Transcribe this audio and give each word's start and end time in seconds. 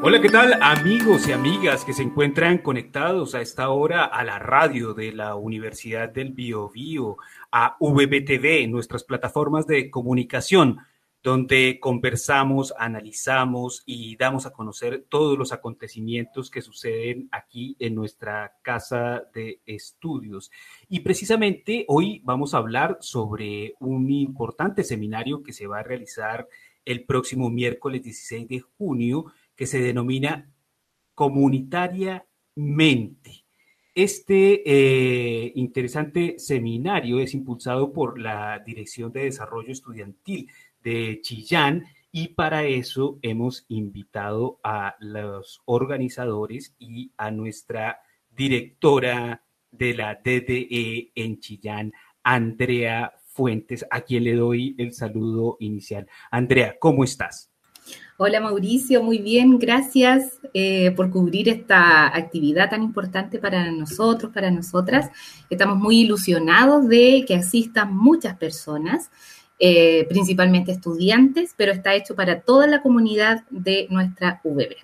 Hola, 0.00 0.20
¿qué 0.20 0.28
tal 0.28 0.62
amigos 0.62 1.26
y 1.26 1.32
amigas 1.32 1.84
que 1.84 1.92
se 1.92 2.04
encuentran 2.04 2.58
conectados 2.58 3.34
a 3.34 3.40
esta 3.40 3.70
hora 3.70 4.04
a 4.04 4.22
la 4.22 4.38
radio 4.38 4.94
de 4.94 5.10
la 5.10 5.34
Universidad 5.34 6.08
del 6.08 6.30
Biobío, 6.30 7.16
a 7.50 7.76
VBTV, 7.80 8.68
nuestras 8.68 9.02
plataformas 9.02 9.66
de 9.66 9.90
comunicación, 9.90 10.78
donde 11.20 11.80
conversamos, 11.80 12.72
analizamos 12.78 13.82
y 13.86 14.16
damos 14.16 14.46
a 14.46 14.52
conocer 14.52 15.04
todos 15.08 15.36
los 15.36 15.52
acontecimientos 15.52 16.48
que 16.48 16.62
suceden 16.62 17.28
aquí 17.32 17.76
en 17.80 17.96
nuestra 17.96 18.54
casa 18.62 19.24
de 19.34 19.60
estudios. 19.66 20.52
Y 20.88 21.00
precisamente 21.00 21.84
hoy 21.88 22.22
vamos 22.22 22.54
a 22.54 22.58
hablar 22.58 22.98
sobre 23.00 23.74
un 23.80 24.08
importante 24.12 24.84
seminario 24.84 25.42
que 25.42 25.52
se 25.52 25.66
va 25.66 25.80
a 25.80 25.82
realizar 25.82 26.46
el 26.84 27.04
próximo 27.04 27.50
miércoles 27.50 28.02
16 28.02 28.48
de 28.48 28.60
junio 28.60 29.26
que 29.58 29.66
se 29.66 29.82
denomina 29.82 30.50
comunitariamente. 31.14 33.44
Este 33.92 34.62
eh, 34.64 35.52
interesante 35.56 36.38
seminario 36.38 37.18
es 37.18 37.34
impulsado 37.34 37.92
por 37.92 38.20
la 38.20 38.62
Dirección 38.64 39.12
de 39.12 39.24
Desarrollo 39.24 39.72
Estudiantil 39.72 40.48
de 40.80 41.18
Chillán 41.22 41.86
y 42.12 42.28
para 42.28 42.64
eso 42.64 43.18
hemos 43.20 43.64
invitado 43.66 44.60
a 44.62 44.94
los 45.00 45.60
organizadores 45.64 46.76
y 46.78 47.10
a 47.16 47.32
nuestra 47.32 48.00
directora 48.30 49.42
de 49.72 49.94
la 49.94 50.14
DDE 50.14 51.10
en 51.16 51.40
Chillán, 51.40 51.92
Andrea 52.22 53.12
Fuentes, 53.26 53.84
a 53.90 54.02
quien 54.02 54.22
le 54.22 54.34
doy 54.34 54.76
el 54.78 54.92
saludo 54.92 55.56
inicial. 55.58 56.06
Andrea, 56.30 56.76
¿cómo 56.78 57.02
estás? 57.02 57.47
Hola 58.16 58.40
Mauricio, 58.40 59.02
muy 59.02 59.18
bien, 59.18 59.58
gracias 59.58 60.40
eh, 60.52 60.90
por 60.96 61.08
cubrir 61.10 61.48
esta 61.48 62.06
actividad 62.08 62.68
tan 62.68 62.82
importante 62.82 63.38
para 63.38 63.70
nosotros, 63.70 64.32
para 64.32 64.50
nosotras. 64.50 65.08
Estamos 65.48 65.78
muy 65.78 66.00
ilusionados 66.00 66.88
de 66.88 67.24
que 67.28 67.36
asistan 67.36 67.96
muchas 67.96 68.36
personas, 68.36 69.10
eh, 69.60 70.04
principalmente 70.08 70.72
estudiantes, 70.72 71.54
pero 71.56 71.70
está 71.70 71.94
hecho 71.94 72.16
para 72.16 72.40
toda 72.40 72.66
la 72.66 72.82
comunidad 72.82 73.44
de 73.50 73.86
nuestra 73.90 74.40
VB. 74.42 74.76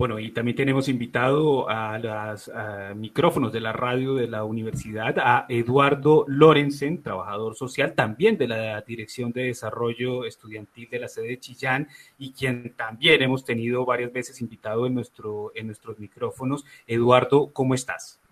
Bueno, 0.00 0.18
y 0.18 0.30
también 0.30 0.56
tenemos 0.56 0.88
invitado 0.88 1.68
a 1.68 1.98
los 1.98 2.50
micrófonos 2.96 3.52
de 3.52 3.60
la 3.60 3.74
radio 3.74 4.14
de 4.14 4.28
la 4.28 4.44
universidad 4.44 5.18
a 5.18 5.44
Eduardo 5.46 6.24
Lorenzen, 6.26 7.02
trabajador 7.02 7.54
social 7.54 7.92
también 7.92 8.38
de 8.38 8.48
la 8.48 8.80
Dirección 8.80 9.30
de 9.30 9.42
Desarrollo 9.42 10.24
Estudiantil 10.24 10.88
de 10.88 11.00
la 11.00 11.08
sede 11.08 11.28
de 11.28 11.40
Chillán 11.40 11.86
y 12.16 12.32
quien 12.32 12.74
también 12.78 13.20
hemos 13.20 13.44
tenido 13.44 13.84
varias 13.84 14.10
veces 14.10 14.40
invitado 14.40 14.86
en, 14.86 14.94
nuestro, 14.94 15.52
en 15.54 15.66
nuestros 15.66 15.98
micrófonos. 15.98 16.64
Eduardo, 16.86 17.50
¿cómo 17.52 17.74
estás? 17.74 18.22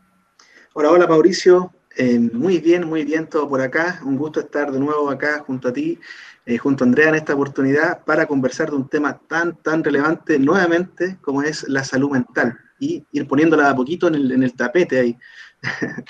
Hola, 0.73 0.91
hola 0.91 1.07
Mauricio. 1.07 1.75
Eh, 2.01 2.19
muy 2.33 2.59
bien, 2.59 2.87
muy 2.87 3.05
bien 3.05 3.29
todo 3.29 3.49
por 3.49 3.61
acá. 3.61 4.01
Un 4.05 4.17
gusto 4.17 4.39
estar 4.39 4.71
de 4.71 4.79
nuevo 4.79 5.11
acá 5.11 5.41
junto 5.41 5.69
a 5.69 5.73
ti 5.73 5.99
eh, 6.47 6.57
junto 6.57 6.83
a 6.83 6.87
Andrea 6.87 7.11
en 7.11 7.17
esta 7.17 7.35
oportunidad 7.35 8.05
para 8.05 8.27
conversar 8.27 8.71
de 8.71 8.77
un 8.77 8.89
tema 8.89 9.19
tan, 9.29 9.57
tan 9.57 9.85
relevante 9.85 10.39
nuevamente 10.39 11.19
como 11.21 11.43
es 11.43 11.69
la 11.69 11.85
salud 11.85 12.11
mental 12.11 12.57
y 12.79 13.05
ir 13.13 13.27
poniéndola 13.27 13.69
a 13.69 13.77
poquito 13.77 14.09
en 14.09 14.15
el, 14.15 14.33
en 14.33 14.43
el 14.43 14.55
tapete 14.55 14.99
ahí. 14.99 15.17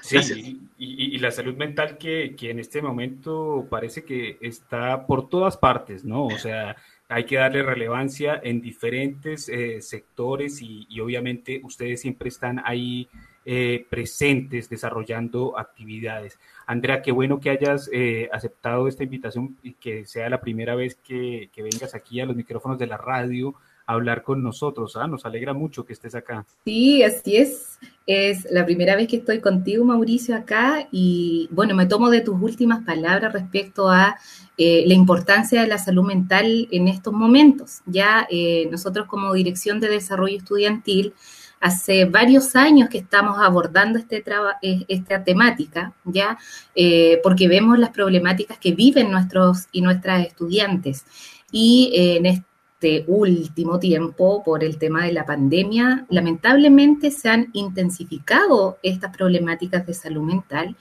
Sí, 0.00 0.64
y, 0.78 1.14
y, 1.14 1.18
la 1.18 1.30
salud 1.30 1.54
mental 1.54 1.98
que, 1.98 2.34
que, 2.34 2.50
en 2.50 2.58
este 2.58 2.80
momento 2.80 3.66
parece 3.68 4.04
que 4.04 4.38
está 4.40 5.06
por 5.06 5.28
todas 5.28 5.58
partes, 5.58 6.02
¿no? 6.02 6.24
O 6.24 6.38
sea, 6.38 6.76
hay 7.08 7.24
que 7.24 7.36
darle 7.36 7.62
relevancia 7.62 8.40
en 8.42 8.62
diferentes 8.62 9.50
eh, 9.50 9.82
sectores 9.82 10.62
y, 10.62 10.86
y, 10.88 10.98
obviamente 11.00 11.60
ustedes 11.62 12.00
siempre 12.00 12.30
están 12.30 12.62
ahí 12.64 13.06
eh, 13.44 13.86
presentes 13.90 14.68
desarrollando 14.68 15.58
actividades. 15.58 16.38
Andrea, 16.64 17.02
qué 17.02 17.10
bueno 17.10 17.40
que 17.40 17.50
hayas 17.50 17.90
eh, 17.92 18.28
aceptado 18.32 18.86
esta 18.86 19.02
invitación 19.02 19.56
y 19.64 19.72
que 19.72 20.06
sea 20.06 20.30
la 20.30 20.40
primera 20.40 20.76
vez 20.76 20.94
que, 20.94 21.50
vengas 21.56 21.96
aquí 21.96 22.20
a 22.20 22.26
los 22.26 22.36
micrófonos 22.36 22.78
de 22.78 22.86
la 22.86 22.98
radio 22.98 23.56
a 23.84 23.94
hablar 23.94 24.22
con 24.22 24.44
nosotros. 24.44 24.94
¿ah? 24.94 25.08
Nos 25.08 25.26
alegra 25.26 25.54
mucho 25.54 25.84
que 25.84 25.92
estés 25.92 26.14
acá. 26.14 26.46
Sí, 26.64 27.02
así 27.02 27.36
es. 27.36 27.80
Es 28.06 28.46
la 28.48 28.64
primera 28.64 28.94
vez 28.94 29.08
que 29.08 29.16
estoy 29.16 29.40
contigo, 29.40 29.84
Mauricio, 29.84 30.36
acá 30.36 30.86
y 30.92 31.48
bueno, 31.50 31.74
me 31.74 31.86
tomo 31.86 32.10
de 32.10 32.20
tus 32.20 32.40
últimas 32.40 32.84
palabras 32.84 33.32
respecto 33.32 33.90
a 33.90 34.18
eh, 34.56 34.84
la 34.86 34.94
importancia 34.94 35.62
de 35.62 35.66
la 35.66 35.78
salud 35.78 36.04
mental 36.04 36.68
en 36.70 36.86
estos 36.86 37.12
momentos. 37.12 37.80
Ya 37.86 38.28
nosotros 38.70 39.08
como 39.08 39.32
Dirección 39.32 39.80
de 39.80 39.88
Desarrollo 39.88 40.36
Estudiantil, 40.36 41.14
Hace 41.62 42.06
varios 42.06 42.56
años 42.56 42.88
que 42.88 42.98
estamos 42.98 43.38
abordando 43.38 43.96
este 43.96 44.24
eh, 44.62 44.84
esta 44.88 45.22
temática, 45.22 45.92
¿ya? 46.04 46.36
Eh, 46.74 47.20
porque 47.22 47.46
vemos 47.46 47.78
las 47.78 47.90
problemáticas 47.90 48.58
que 48.58 48.72
viven 48.72 49.12
nuestros 49.12 49.68
y 49.70 49.80
nuestras 49.80 50.26
estudiantes. 50.26 51.04
Y 51.52 51.92
eh, 51.94 52.16
en 52.16 52.26
este 52.26 53.04
último 53.06 53.78
tiempo, 53.78 54.42
por 54.42 54.64
el 54.64 54.76
tema 54.76 55.04
de 55.04 55.12
la 55.12 55.24
pandemia, 55.24 56.04
lamentablemente 56.08 57.12
se 57.12 57.28
han 57.28 57.50
intensificado 57.52 58.78
estas 58.82 59.16
problemáticas 59.16 59.86
de 59.86 59.94
salud 59.94 60.24
mental. 60.24 60.74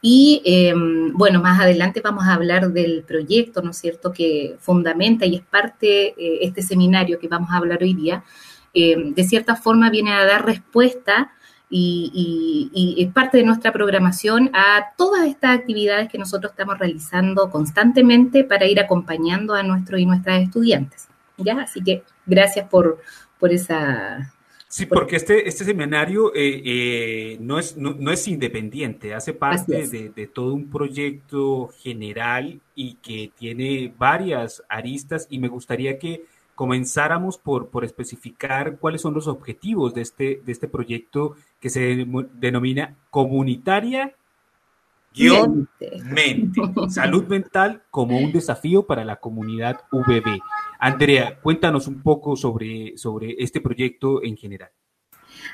Y 0.00 0.40
em, 0.44 1.14
bueno, 1.14 1.42
más 1.42 1.60
adelante 1.60 2.00
vamos 2.00 2.22
a 2.28 2.34
hablar 2.34 2.70
del 2.72 3.02
proyecto, 3.02 3.60
¿no 3.60 3.72
es 3.72 3.78
cierto?, 3.78 4.12
que 4.12 4.54
fundamenta 4.60 5.26
y 5.26 5.34
es 5.34 5.42
parte, 5.42 6.14
este 6.46 6.62
seminario 6.62 7.18
que 7.18 7.26
vamos 7.26 7.50
a 7.50 7.56
hablar 7.56 7.82
hoy 7.82 7.94
día, 7.94 8.22
eh, 8.74 8.96
de 8.98 9.24
cierta 9.24 9.56
forma 9.56 9.90
viene 9.90 10.12
a 10.12 10.24
dar 10.24 10.44
respuesta 10.44 11.32
y, 11.70 12.96
es 12.98 13.12
parte 13.12 13.38
de 13.38 13.44
nuestra 13.44 13.72
programación 13.72 14.50
a 14.54 14.92
todas 14.96 15.26
estas 15.26 15.58
actividades 15.58 16.08
que 16.08 16.18
nosotros 16.18 16.52
estamos 16.52 16.78
realizando 16.78 17.50
constantemente 17.50 18.44
para 18.44 18.66
ir 18.66 18.80
acompañando 18.80 19.54
a 19.54 19.62
nuestros 19.62 20.00
y 20.00 20.06
nuestras 20.06 20.42
estudiantes. 20.42 21.08
¿ya? 21.36 21.60
Así 21.62 21.82
que 21.82 22.02
gracias 22.26 22.68
por, 22.68 23.00
por 23.38 23.52
esa... 23.52 24.32
Sí, 24.70 24.84
porque 24.84 25.16
este, 25.16 25.48
este 25.48 25.64
seminario 25.64 26.34
eh, 26.34 26.62
eh, 26.62 27.38
no, 27.40 27.58
es, 27.58 27.74
no, 27.78 28.12
es 28.12 28.28
independiente, 28.28 29.14
hace 29.14 29.32
parte 29.32 29.86
de, 29.86 30.10
de, 30.10 30.26
todo 30.26 30.52
un 30.52 30.68
proyecto 30.68 31.68
general 31.78 32.60
y 32.74 32.96
que 32.96 33.32
tiene 33.38 33.90
varias 33.96 34.62
aristas 34.68 35.26
y 35.30 35.38
me 35.38 35.48
gustaría 35.48 35.98
que 35.98 36.26
comenzáramos 36.58 37.38
por, 37.38 37.68
por 37.68 37.84
especificar 37.84 38.78
cuáles 38.80 39.02
son 39.02 39.14
los 39.14 39.28
objetivos 39.28 39.94
de 39.94 40.00
este, 40.00 40.42
de 40.44 40.50
este 40.50 40.66
proyecto 40.66 41.36
que 41.60 41.70
se 41.70 42.04
denomina 42.34 42.96
comunitaria 43.10 44.12
mente. 46.02 46.60
Salud 46.88 47.28
mental 47.28 47.82
como 47.92 48.18
un 48.18 48.32
desafío 48.32 48.88
para 48.88 49.04
la 49.04 49.20
comunidad 49.20 49.82
VB. 49.92 50.40
Andrea, 50.80 51.38
cuéntanos 51.40 51.86
un 51.86 52.02
poco 52.02 52.34
sobre, 52.34 52.98
sobre 52.98 53.36
este 53.38 53.60
proyecto 53.60 54.24
en 54.24 54.36
general. 54.36 54.70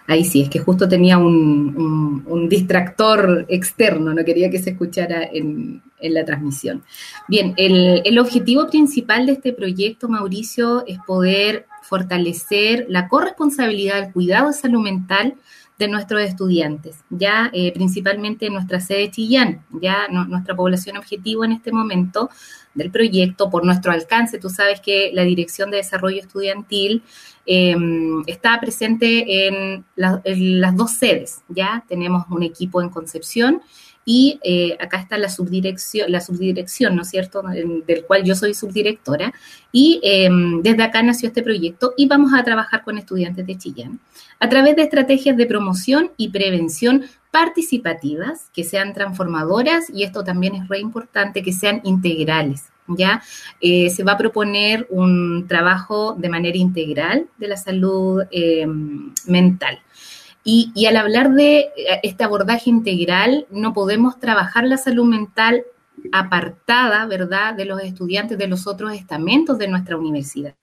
Ahí 0.06 0.24
sí, 0.24 0.40
es 0.40 0.48
que 0.48 0.60
justo 0.60 0.88
tenía 0.88 1.18
un, 1.18 2.48
distractor 2.48 3.44
externo, 3.50 4.14
no 4.14 4.24
quería 4.24 4.48
que 4.48 4.58
se 4.58 4.70
escuchara 4.70 5.22
en, 5.30 5.82
la 6.12 6.24
transmisión. 6.24 6.82
Bien, 7.28 7.54
el, 7.56 8.18
objetivo 8.18 8.66
principal 8.68 9.26
de 9.26 9.32
este 9.32 9.52
proyecto, 9.52 10.08
Mauricio, 10.08 10.84
es 10.86 10.98
poder 11.06 11.66
fortalecer 11.82 12.86
la 12.88 13.08
corresponsabilidad 13.08 14.02
del 14.02 14.12
cuidado 14.12 14.48
de 14.48 14.54
salud 14.54 14.80
mental 14.80 15.34
de 15.78 15.88
nuestros 15.88 16.22
estudiantes, 16.22 16.98
ya 17.10 17.50
eh, 17.52 17.72
principalmente 17.72 18.46
en 18.46 18.52
nuestra 18.52 18.80
sede 18.80 19.10
Chillán, 19.10 19.64
ya 19.80 20.06
nuestra 20.08 20.54
población 20.54 20.96
objetivo 20.96 21.44
en 21.44 21.50
este 21.50 21.72
momento 21.72 22.30
del 22.74 22.90
proyecto, 22.90 23.50
por 23.50 23.64
nuestro 23.64 23.92
alcance, 23.92 24.38
tú 24.38 24.50
sabes 24.50 24.80
que 24.80 25.10
la 25.12 25.22
Dirección 25.22 25.70
de 25.70 25.78
Desarrollo 25.78 26.20
Estudiantil 26.20 27.02
em, 27.46 28.22
está 28.26 28.60
presente 28.60 29.48
en, 29.48 29.84
en, 29.96 30.60
las 30.60 30.76
dos 30.76 30.92
sedes, 30.92 31.42
ya 31.48 31.84
tenemos 31.88 32.24
un 32.30 32.42
equipo 32.44 32.80
en 32.80 32.90
Concepción 32.90 33.60
y 34.04 34.38
eh, 34.42 34.76
acá 34.80 34.98
está 34.98 35.18
la 35.18 35.28
subdirección, 35.28 36.10
la 36.10 36.20
subdirección, 36.20 36.94
¿no 36.96 37.02
es 37.02 37.08
cierto?, 37.08 37.42
del 37.86 38.04
cual 38.04 38.24
yo 38.24 38.34
soy 38.34 38.54
subdirectora, 38.54 39.32
y 39.72 40.00
em, 40.02 40.62
desde 40.62 40.82
acá 40.82 41.02
nació 41.02 41.28
este 41.28 41.42
proyecto 41.42 41.94
y 41.96 42.06
vamos 42.06 42.32
a 42.34 42.44
trabajar 42.44 42.84
con 42.84 42.98
estudiantes 42.98 43.46
de 43.46 43.58
Chillán 43.58 44.00
a 44.40 44.48
través 44.48 44.76
de 44.76 44.82
estrategias 44.82 45.36
de 45.36 45.46
promoción 45.46 46.10
y 46.16 46.28
prevención 46.28 47.04
participativas, 47.30 48.50
que 48.54 48.62
sean 48.62 48.92
transformadoras, 48.94 49.90
y 49.90 50.04
esto 50.04 50.22
también 50.22 50.54
es 50.54 50.68
re 50.68 50.78
importante, 50.78 51.42
que 51.42 51.52
sean 51.52 51.80
integrales. 51.84 52.68
¿ya? 52.88 53.22
Eh, 53.60 53.90
se 53.90 54.04
va 54.04 54.12
a 54.12 54.18
proponer 54.18 54.86
un 54.90 55.46
trabajo 55.48 56.14
de 56.18 56.28
manera 56.28 56.58
integral 56.58 57.26
de 57.38 57.48
la 57.48 57.56
salud 57.56 58.22
em, 58.30 59.12
mental. 59.26 59.80
Y, 60.46 60.84
al 60.86 60.98
hablar 60.98 61.32
de 61.32 61.60
eh, 61.60 61.70
este 62.02 62.22
abordaje 62.22 62.68
integral, 62.68 63.46
no 63.50 63.72
podemos 63.72 64.20
trabajar 64.20 64.64
la 64.64 64.76
salud 64.76 65.06
mental 65.06 65.64
apartada, 66.12 67.06
¿verdad?, 67.06 67.54
de 67.54 67.64
los 67.64 67.80
estudiantes 67.80 68.36
de 68.36 68.46
los 68.46 68.66
otros 68.66 68.92
estamentos 68.92 69.56
de 69.56 69.68
nuestra 69.68 69.96
universidad. 69.96 70.54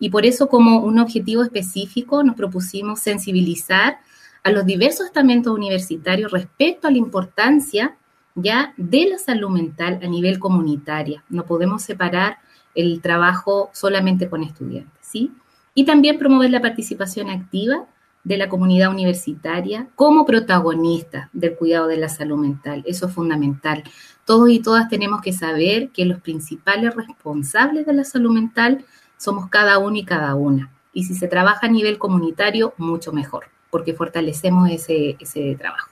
Y 0.00 0.10
por 0.10 0.26
eso, 0.26 0.48
como 0.48 0.80
un 0.80 0.98
objetivo 0.98 1.44
específico, 1.44 2.24
nos 2.24 2.34
propusimos 2.34 2.98
sensibilizar 2.98 3.98
a 4.42 4.50
los 4.50 4.66
diversos 4.66 5.06
estamentos 5.06 5.52
universitarios 5.52 6.32
respecto 6.32 6.88
a 6.88 6.90
la 6.90 6.98
importancia 6.98 7.96
ya 8.34 8.74
de 8.76 9.06
la 9.10 9.18
salud 9.18 9.50
mental 9.50 10.00
a 10.02 10.06
nivel 10.06 10.38
comunitaria. 10.38 11.24
No 11.28 11.44
podemos 11.44 11.82
separar 11.82 12.38
el 12.74 13.00
trabajo 13.00 13.70
solamente 13.72 14.28
con 14.28 14.42
estudiantes, 14.42 15.00
¿sí? 15.00 15.32
Y 15.74 15.84
también 15.84 16.18
promover 16.18 16.50
la 16.50 16.60
participación 16.60 17.30
activa 17.30 17.86
de 18.24 18.36
la 18.36 18.48
comunidad 18.48 18.90
universitaria 18.90 19.88
como 19.94 20.26
protagonista 20.26 21.30
del 21.32 21.56
cuidado 21.56 21.86
de 21.86 21.96
la 21.96 22.08
salud 22.08 22.38
mental. 22.38 22.82
Eso 22.86 23.06
es 23.06 23.12
fundamental. 23.12 23.84
Todos 24.24 24.50
y 24.50 24.60
todas 24.60 24.88
tenemos 24.88 25.22
que 25.22 25.32
saber 25.32 25.88
que 25.90 26.04
los 26.04 26.20
principales 26.20 26.94
responsables 26.94 27.86
de 27.86 27.94
la 27.94 28.04
salud 28.04 28.32
mental 28.32 28.84
somos 29.16 29.48
cada 29.48 29.78
uno 29.78 29.96
y 29.96 30.04
cada 30.04 30.34
una. 30.34 30.70
Y 30.92 31.04
si 31.04 31.14
se 31.14 31.28
trabaja 31.28 31.66
a 31.66 31.70
nivel 31.70 31.98
comunitario, 31.98 32.74
mucho 32.76 33.12
mejor, 33.12 33.46
porque 33.70 33.94
fortalecemos 33.94 34.70
ese, 34.70 35.16
ese 35.20 35.54
trabajo. 35.56 35.90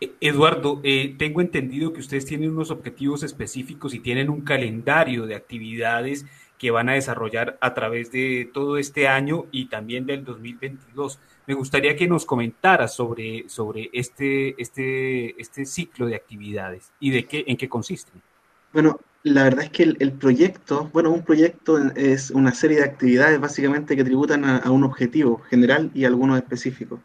E, 0.00 0.14
Eduardo, 0.20 0.80
eh, 0.82 1.14
tengo 1.18 1.40
entendido 1.40 1.92
que 1.92 2.00
ustedes 2.00 2.24
tienen 2.24 2.50
unos 2.50 2.70
objetivos 2.70 3.22
específicos 3.22 3.94
y 3.94 4.00
tienen 4.00 4.30
un 4.30 4.42
calendario 4.42 5.26
de 5.26 5.34
actividades 5.34 6.26
que 6.58 6.70
van 6.70 6.88
a 6.88 6.94
desarrollar 6.94 7.56
a 7.60 7.72
través 7.72 8.10
de 8.10 8.50
todo 8.52 8.78
este 8.78 9.08
año 9.08 9.46
y 9.52 9.66
también 9.66 10.06
del 10.06 10.24
2022. 10.24 11.20
Me 11.46 11.54
gustaría 11.54 11.96
que 11.96 12.08
nos 12.08 12.26
comentara 12.26 12.88
sobre, 12.88 13.48
sobre 13.48 13.88
este, 13.92 14.60
este, 14.60 15.40
este 15.40 15.64
ciclo 15.64 16.06
de 16.06 16.16
actividades 16.16 16.92
y 17.00 17.10
de 17.10 17.24
qué, 17.24 17.44
en 17.46 17.56
qué 17.56 17.68
consisten. 17.68 18.20
Bueno, 18.72 19.00
la 19.22 19.44
verdad 19.44 19.64
es 19.64 19.70
que 19.70 19.82
el, 19.82 20.12
proyecto, 20.12 20.90
bueno, 20.92 21.10
un 21.10 21.24
proyecto 21.24 21.78
es 21.94 22.30
una 22.30 22.52
serie 22.52 22.78
de 22.78 22.84
actividades 22.84 23.40
básicamente 23.40 23.96
que 23.96 24.04
tributan 24.04 24.44
a, 24.44 24.70
un 24.70 24.84
objetivo 24.84 25.38
general 25.48 25.90
y 25.94 26.04
algunos 26.04 26.38
específicos. 26.38 27.00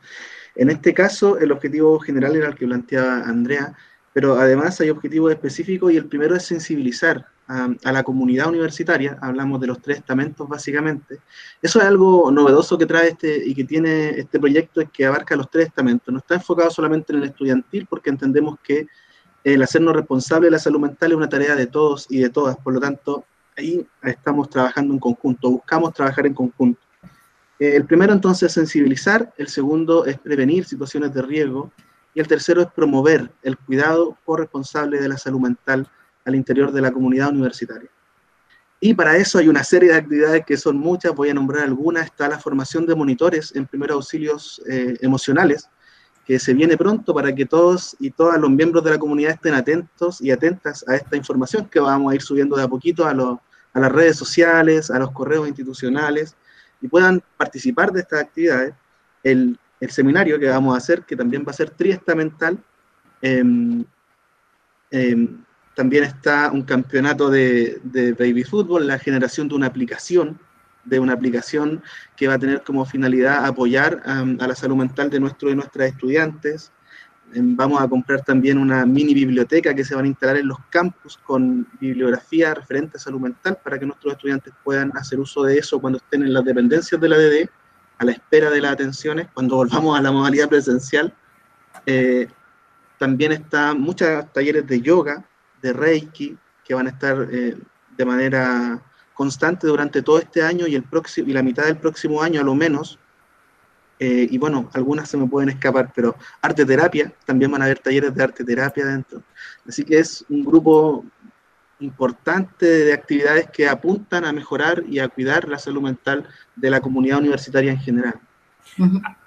En 0.56 0.70
este 0.70 0.94
caso, 0.94 1.40
el 1.40 1.52
objetivo 1.52 2.00
general 2.00 2.36
era 2.36 2.50
el 2.50 2.56
que 2.56 2.68
planteaba 2.68 3.24
Andrea, 3.24 3.74
pero 4.14 4.36
además 4.40 4.80
hay 4.80 4.90
objetivos 4.90 5.32
específicos 5.32 5.92
y 5.92 5.98
el 5.98 6.06
primero 6.06 6.36
es 6.36 6.46
sensibilizar 6.46 7.28
a, 7.48 7.92
la 7.92 8.04
comunidad 8.04 8.48
universitaria, 8.48 9.18
hablamos 9.22 9.60
de 9.60 9.68
los 9.68 9.82
tres 9.82 9.98
estamentos 9.98 10.48
básicamente. 10.48 11.20
Eso 11.62 11.80
es 11.80 11.86
algo 11.86 12.32
novedoso 12.32 12.78
que 12.78 12.86
trae 12.86 13.10
este 13.10 13.44
y 13.46 13.54
que 13.54 13.64
tiene 13.64 14.10
este 14.12 14.40
proyecto, 14.40 14.82
es 14.82 14.90
que 14.92 15.06
abarca 15.06 15.36
los 15.36 15.50
tres 15.50 15.68
estamentos. 15.68 16.12
No 16.12 16.20
está 16.20 16.36
enfocado 16.36 16.70
solamente 16.70 17.12
en 17.12 17.20
el 17.20 17.26
estudiantil, 17.26 17.86
porque 17.90 18.10
entendemos 18.10 18.58
que 18.64 18.88
el 19.44 19.62
hacernos 19.62 19.96
responsable 19.96 20.48
de 20.48 20.52
la 20.52 20.60
salud 20.60 20.80
mental 20.80 21.12
es 21.12 21.18
una 21.18 21.30
tarea 21.30 21.56
de 21.56 21.68
todos 21.68 22.08
y 22.10 22.20
de 22.20 22.30
todas, 22.30 22.56
por 22.58 22.74
lo 22.74 22.80
tanto, 22.80 23.26
ahí 23.58 23.86
estamos 24.04 24.50
trabajando 24.50 24.94
en 24.94 25.00
conjunto, 25.00 25.52
buscamos 25.52 25.94
trabajar 25.94 26.26
en 26.26 26.34
conjunto. 26.34 26.80
Eh, 27.60 27.76
el 27.76 27.86
primero 27.86 28.14
entonces 28.14 28.48
es 28.48 28.54
sensibilizar, 28.54 29.34
el 29.38 29.50
segundo 29.50 30.06
es 30.06 30.18
prevenir 30.18 30.66
situaciones 30.66 31.14
de 31.14 31.22
riesgo 31.22 31.72
y 32.14 32.20
el 32.20 32.28
tercero 32.28 32.62
es 32.62 32.68
promover 32.68 33.32
el 33.42 33.58
cuidado 33.58 34.18
corresponsable 34.26 35.00
de 35.00 35.10
la 35.10 35.18
salud 35.18 35.40
mental 35.40 35.88
al 36.26 36.36
interior 36.36 36.72
de 36.72 36.82
la 36.82 36.92
comunidad 36.92 37.30
universitaria. 37.30 37.90
Y 38.80 38.94
para 38.94 39.16
eso 39.16 39.40
hay 39.40 39.48
una 39.48 39.64
serie 39.64 39.90
de 39.90 39.96
actividades 39.96 40.46
que 40.46 40.58
son 40.58 40.78
muchas, 40.78 41.16
voy 41.16 41.30
a 41.30 41.34
nombrar 41.34 41.64
algunas. 41.64 42.06
Está 42.06 42.28
la 42.28 42.38
formación 42.38 42.86
de 42.86 42.96
monitores 42.96 43.56
en 43.56 43.66
primeros 43.66 43.96
auxilios 43.96 44.62
eh, 44.70 44.98
emocionales, 45.00 45.70
que 46.26 46.38
se 46.38 46.54
viene 46.54 46.76
pronto 46.76 47.14
para 47.14 47.34
que 47.34 47.46
todos 47.46 47.96
y 48.00 48.12
todas 48.12 48.40
los 48.40 48.50
miembros 48.50 48.84
de 48.84 48.92
la 48.92 48.98
comunidad 48.98 49.32
estén 49.36 49.54
atentos 49.54 50.22
y 50.22 50.32
atentas 50.32 50.84
a 50.88 50.96
esta 50.96 51.16
información 51.16 51.66
que 51.70 51.80
vamos 51.80 52.12
a 52.12 52.16
ir 52.16 52.22
subiendo 52.22 52.58
de 52.58 52.64
a 52.64 52.68
poquito 52.68 53.06
a, 53.06 53.12
a 53.12 53.80
las 53.80 53.92
redes 53.92 54.18
sociales, 54.18 54.92
a 54.92 55.00
los 55.00 55.12
correos 55.12 55.48
institucionales 55.48 56.36
y 56.82 56.90
puedan 56.90 57.24
participar 57.38 57.92
de 57.94 58.02
estas 58.02 58.22
actividades. 58.22 58.74
El, 59.24 59.58
el 59.80 59.90
seminario 59.92 60.40
que 60.40 60.48
vamos 60.48 60.76
a 60.76 60.78
hacer, 60.78 61.04
que 61.04 61.16
también 61.16 61.44
va 61.46 61.52
a 61.52 61.56
ser 61.56 61.70
triestamental, 61.70 62.58
eh, 63.22 63.44
también 65.76 66.04
está 66.04 66.52
un 66.52 66.64
campeonato 66.64 67.30
de, 67.30 67.82
baby 68.18 68.44
fútbol, 68.44 68.88
la 68.88 69.00
generación 69.00 69.48
de 69.48 69.56
una 69.56 69.68
aplicación, 69.68 70.40
de 70.86 71.00
una 71.00 71.14
aplicación 71.14 71.82
que 72.16 72.28
va 72.28 72.36
a 72.36 72.40
tener 72.40 72.62
como 72.64 72.86
finalidad 72.86 73.46
apoyar 73.46 74.02
a 74.06 74.48
la 74.48 74.56
salud 74.56 74.76
mental 74.76 75.10
de 75.10 75.20
nuestros 75.20 75.52
y 75.52 75.56
nuestras 75.56 75.90
estudiantes. 75.90 76.72
Em, 77.34 77.56
vamos 77.56 77.82
a 77.82 77.88
comprar 77.88 78.22
también 78.22 78.58
una 78.60 78.86
mini 78.86 79.14
biblioteca 79.14 79.74
que 79.74 79.84
se 79.84 79.96
van 79.96 80.06
a 80.06 80.10
instalar 80.10 80.38
en 80.38 80.48
los 80.48 80.60
campus 80.70 81.18
con 81.18 81.68
bibliografía 81.80 82.54
referente 82.54 82.98
a 82.98 83.00
salud 83.00 83.22
mental 83.22 83.58
para 83.64 83.80
que 83.80 83.88
nuestros 83.88 84.14
estudiantes 84.14 84.54
puedan 84.64 84.92
hacer 84.96 85.20
uso 85.20 85.44
de 85.44 85.58
eso 85.58 85.80
cuando 85.80 85.98
estén 85.98 86.22
en 86.22 86.34
las 86.34 86.46
dependencias 86.46 87.02
de 87.02 87.10
la 87.10 87.18
DD, 87.18 87.50
a 87.98 88.06
la 88.06 88.12
espera 88.12 88.50
de 88.50 88.62
las 88.62 88.74
atenciones, 88.74 89.28
cuando 89.34 89.56
volvamos 89.56 89.98
a 89.98 90.02
la 90.02 90.12
modalidad 90.12 90.50
presencial. 90.50 91.14
Eh, 91.86 92.28
también 92.98 93.32
están 93.32 93.82
muchos 93.82 94.32
talleres 94.32 94.66
de 94.68 94.82
yoga, 94.82 95.26
de 95.62 95.74
Reiki 95.74 96.38
que 96.64 96.74
van 96.74 96.88
a 96.88 96.92
estar 96.92 97.28
eh, 97.32 97.58
de 97.98 98.06
manera 98.06 98.82
constante 99.14 99.68
durante 99.68 100.02
todo 100.02 100.20
este 100.20 100.42
año 100.42 100.68
y, 100.68 100.76
el 100.76 100.84
próximo, 100.84 101.30
y 101.30 101.34
la 101.34 101.44
mitad 101.44 101.66
del 101.66 101.78
próximo 101.78 102.22
año 102.22 102.42
a 102.42 102.44
lo 102.44 102.56
menos. 102.56 103.00
Eh, 104.00 104.28
y 104.30 104.38
bueno, 104.38 104.70
algunas 104.74 105.10
se 105.10 105.18
me 105.18 105.28
pueden 105.28 105.50
escapar, 105.50 105.92
pero 105.96 106.16
arte 106.42 106.66
terapia, 106.66 107.14
también 107.26 107.52
van 107.52 107.62
a 107.62 107.66
haber 107.66 107.80
talleres 107.80 108.14
de 108.14 108.24
arte 108.24 108.44
terapia 108.44 108.86
dentro. 108.86 109.24
Así 109.68 109.84
que 109.84 110.00
es 110.00 110.26
un 110.30 110.44
grupo 110.44 111.06
importante 111.80 112.66
de 112.66 112.94
actividades 112.94 113.50
que 113.50 113.68
apuntan 113.68 114.26
a 114.26 114.32
mejorar 114.32 114.84
y 114.90 115.00
a 115.00 115.08
cuidar 115.08 115.48
la 115.50 115.60
salud 115.60 115.82
mental 115.82 116.28
de 116.56 116.70
la 116.70 116.82
comunidad 116.82 117.20
universitaria 117.20 117.72
en 117.72 117.80
general. 117.80 118.20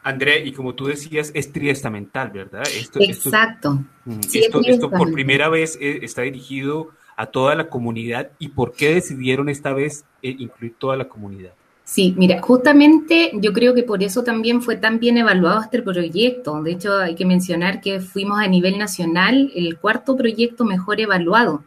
André, 0.02 0.44
y 0.44 0.52
como 0.52 0.74
tú 0.74 0.86
decías, 0.86 1.30
es 1.34 1.52
triestamental, 1.52 2.30
¿verdad? 2.30 2.64
Exacto. 2.98 3.84
Esto, 4.32 4.60
esto, 4.64 4.90
por 4.90 5.12
primera 5.12 5.48
vez 5.48 5.78
eh, 5.80 6.00
está 6.02 6.22
dirigido 6.22 6.90
a 7.16 7.26
toda 7.26 7.54
la 7.54 7.68
comunidad. 7.68 8.30
¿Y 8.38 8.48
por 8.48 8.72
qué 8.72 8.94
decidieron 8.94 9.48
esta 9.48 9.72
vez 9.72 10.04
eh, 10.22 10.34
incluir 10.38 10.74
toda 10.78 10.96
la 10.96 11.08
comunidad? 11.08 11.52
Sí, 11.84 12.14
mira, 12.18 12.42
justamente 12.42 13.30
yo 13.34 13.52
creo 13.52 13.72
que 13.72 13.84
por 13.84 14.02
eso 14.02 14.24
también 14.24 14.60
fue 14.60 14.74
tan 14.74 14.98
bien 14.98 15.18
evaluado 15.18 15.60
este 15.60 15.82
proyecto. 15.82 16.60
De 16.62 16.72
hecho, 16.72 16.96
hay 16.96 17.14
que 17.14 17.24
mencionar 17.24 17.80
que 17.80 18.00
fuimos 18.00 18.40
a 18.40 18.48
nivel 18.48 18.76
nacional 18.76 19.52
el 19.54 19.78
cuarto 19.78 20.16
proyecto 20.16 20.64
mejor 20.64 21.00
evaluado 21.00 21.62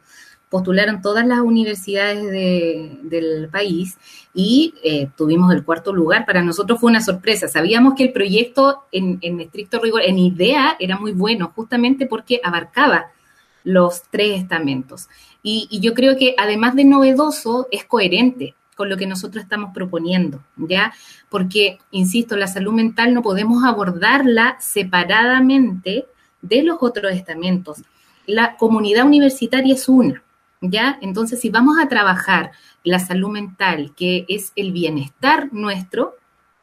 postularon 0.50 1.02
todas 1.02 1.26
las 1.26 1.40
universidades 1.40 2.24
del 3.04 3.50
país 3.52 3.98
y 4.34 4.74
eh, 4.84 5.10
tuvimos 5.16 5.54
el 5.54 5.64
cuarto 5.64 5.94
lugar. 5.94 6.26
Para 6.26 6.42
nosotros 6.42 6.80
fue 6.80 6.90
una 6.90 7.02
sorpresa. 7.02 7.48
Sabíamos 7.48 7.94
que 7.96 8.04
el 8.04 8.12
proyecto 8.12 8.84
en, 8.92 9.20
estricto 9.40 9.80
rigor, 9.80 10.02
en 10.04 10.18
idea, 10.18 10.76
era 10.80 10.98
muy 10.98 11.12
bueno, 11.12 11.52
justamente 11.56 12.08
porque 12.08 12.42
abarcaba 12.44 13.12
los 13.64 14.04
tres 14.10 14.42
estamentos. 14.42 15.08
Y, 15.44 15.68
y 15.70 15.80
yo 15.80 15.94
creo 15.94 16.18
que 16.18 16.34
además 16.38 16.76
de 16.76 16.86
novedoso, 16.86 17.68
es 17.72 17.86
coherente 17.86 18.56
con 18.76 18.90
lo 18.90 18.98
que 18.98 19.08
nosotros 19.08 19.44
estamos 19.44 19.72
proponiendo, 19.74 20.42
¿ya? 20.56 20.94
Porque, 21.28 21.80
insisto, 21.92 22.38
la 22.38 22.48
salud 22.48 22.72
mental 22.72 23.14
no 23.14 23.22
podemos 23.22 23.66
abordarla 23.66 24.56
separadamente 24.62 26.06
de 26.42 26.64
los 26.64 26.78
otros 26.80 27.12
estamentos. 27.12 27.84
La 28.26 28.56
comunidad 28.56 29.06
universitaria 29.06 29.74
es 29.74 29.90
una, 29.90 30.24
¿ya? 30.62 30.98
Entonces, 31.02 31.40
si 31.40 31.50
vamos 31.50 31.78
a 31.80 31.88
trabajar 31.88 32.52
la 32.84 33.00
salud 33.00 33.30
mental, 33.30 33.94
que 33.96 34.26
es 34.28 34.52
el 34.56 34.72
bienestar 34.72 35.50
nuestro, 35.52 36.16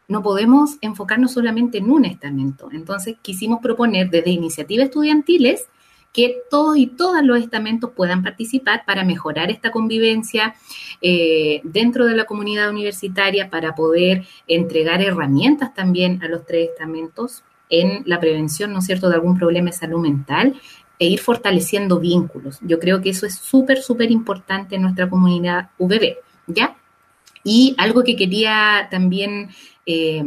no 0.09 0.23
podemos 0.23 0.77
enfocarnos 0.81 1.33
solamente 1.33 1.79
en 1.79 1.91
un 1.91 2.05
estamento. 2.05 2.69
Entonces, 2.73 3.17
quisimos 3.23 3.61
proponer 3.61 4.11
desde 4.11 4.31
iniciativas 4.31 4.87
estudiantiles 4.87 5.69
que 6.13 6.39
todos 6.49 6.79
y 6.79 6.87
todas 6.87 7.23
los 7.23 7.39
estamentos 7.39 7.91
puedan 7.95 8.23
participar 8.23 8.85
para 8.87 9.05
mejorar 9.05 9.51
esta 9.51 9.71
convivencia 9.71 10.55
eh, 11.03 11.61
dentro 11.65 12.07
de 12.07 12.17
la 12.17 12.25
comunidad 12.25 12.71
universitaria, 12.71 13.51
para 13.51 13.75
poder 13.75 14.25
entregar 14.47 15.03
herramientas 15.03 15.75
también 15.75 16.23
a 16.23 16.29
los 16.29 16.47
tres 16.47 16.71
estamentos 16.71 17.43
en 17.69 18.03
la 18.07 18.19
prevención, 18.19 18.73
¿no 18.73 18.79
es 18.79 18.87
cierto?, 18.87 19.09
de 19.09 19.17
algún 19.17 19.37
problema 19.37 19.67
de 19.67 19.77
salud 19.77 20.01
mental 20.01 20.55
e 20.99 21.07
ir 21.07 21.21
fortaleciendo 21.21 22.01
vínculos. 22.01 22.59
Yo 22.63 22.79
creo 22.79 23.03
que 23.03 23.11
eso 23.11 23.27
es 23.27 23.35
súper, 23.35 23.83
súper 23.83 24.11
importante 24.11 24.77
en 24.77 24.83
nuestra 24.83 25.09
comunidad 25.09 25.71
VB, 25.79 26.17
¿ya? 26.47 26.77
Y 27.45 27.75
algo 27.79 28.03
que 28.03 28.17
quería 28.17 28.89
también 28.91 29.51
eh, 29.89 30.21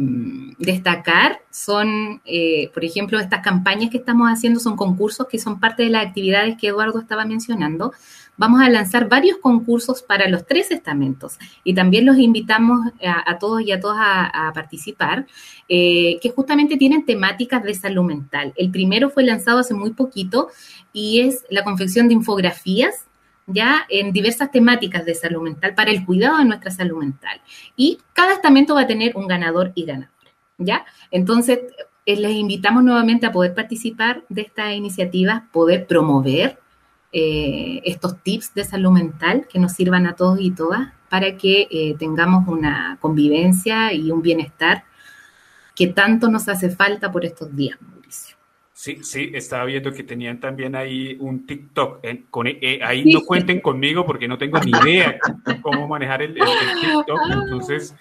destacar 0.58 1.42
son, 1.50 2.22
eh, 2.24 2.70
por 2.72 2.82
ejemplo, 2.82 3.20
estas 3.20 3.42
campañas 3.42 3.90
que 3.90 3.98
estamos 3.98 4.28
haciendo 4.28 4.58
son 4.58 4.74
concursos 4.74 5.26
que 5.28 5.38
son 5.38 5.60
parte 5.60 5.82
de 5.82 5.90
las 5.90 6.06
actividades 6.06 6.56
que 6.58 6.68
Eduardo 6.68 6.98
estaba 6.98 7.26
mencionando. 7.26 7.92
Vamos 8.40 8.62
a 8.62 8.70
lanzar 8.70 9.06
varios 9.06 9.36
concursos 9.36 10.02
para 10.02 10.26
los 10.26 10.46
tres 10.46 10.70
estamentos 10.70 11.38
y 11.62 11.74
también 11.74 12.06
los 12.06 12.16
invitamos 12.16 12.80
a, 13.04 13.36
todos 13.36 13.60
y 13.60 13.70
a 13.70 13.80
todas 13.80 13.98
a, 14.00 14.50
participar, 14.54 15.26
eh, 15.68 16.18
que 16.22 16.30
justamente 16.30 16.78
tienen 16.78 17.04
temáticas 17.04 17.62
de 17.62 17.74
salud 17.74 18.02
mental. 18.02 18.54
El 18.56 18.70
primero 18.70 19.10
fue 19.10 19.24
lanzado 19.24 19.58
hace 19.58 19.74
muy 19.74 19.90
poquito 19.90 20.48
y 20.90 21.20
es 21.20 21.44
la 21.50 21.64
confección 21.64 22.08
de 22.08 22.14
infografías 22.14 23.04
ya 23.46 23.84
en 23.90 24.10
diversas 24.10 24.50
temáticas 24.50 25.04
de 25.04 25.14
salud 25.14 25.42
mental 25.42 25.74
para 25.74 25.90
el 25.90 26.06
cuidado 26.06 26.38
de 26.38 26.46
nuestra 26.46 26.70
salud 26.70 26.96
mental. 26.96 27.42
Y 27.76 27.98
cada 28.14 28.32
estamento 28.32 28.74
va 28.74 28.80
a 28.80 28.86
tener 28.86 29.18
un 29.18 29.26
ganador 29.26 29.72
y 29.74 29.84
ganador, 29.84 30.14
¿ya? 30.56 30.86
Entonces, 31.10 31.58
eh, 32.06 32.16
les 32.16 32.32
invitamos 32.32 32.84
nuevamente 32.84 33.26
a 33.26 33.32
poder 33.32 33.52
participar 33.52 34.24
de 34.30 34.40
esta 34.40 34.72
iniciativa, 34.72 35.46
poder 35.52 35.86
promover 35.86 36.58
eh, 37.12 37.82
estos 37.84 38.22
tips 38.22 38.54
de 38.54 38.64
salud 38.64 38.92
mental 38.92 39.48
que 39.50 39.58
nos 39.58 39.72
sirvan 39.72 40.06
a 40.06 40.14
todos 40.14 40.38
y 40.40 40.52
todas 40.52 40.92
para 41.08 41.36
que 41.36 41.66
eh, 41.68 41.96
tengamos 41.98 42.46
una 42.46 42.98
convivencia 43.00 43.92
y 43.92 44.12
un 44.12 44.22
bienestar 44.22 44.84
que 45.74 45.88
tanto 45.88 46.30
nos 46.30 46.48
hace 46.48 46.70
falta 46.70 47.10
por 47.10 47.24
estos 47.24 47.54
días, 47.56 47.76
Mauricio. 47.80 48.36
Sí, 48.72 48.98
sí, 49.02 49.32
estaba 49.34 49.64
viendo 49.64 49.92
que 49.92 50.04
tenían 50.04 50.38
también 50.38 50.76
ahí 50.76 51.16
un 51.18 51.46
TikTok. 51.46 52.00
con, 52.30 52.46
eh, 52.46 52.78
ahí 52.80 53.04
no 53.12 53.22
cuenten 53.22 53.60
conmigo 53.60 54.06
porque 54.06 54.28
no 54.28 54.38
tengo 54.38 54.60
ni 54.60 54.70
idea 54.70 55.18
cómo 55.62 55.88
manejar 55.88 56.22
el, 56.22 56.34
TikTok. 56.34 57.20
Entonces, 57.42 57.94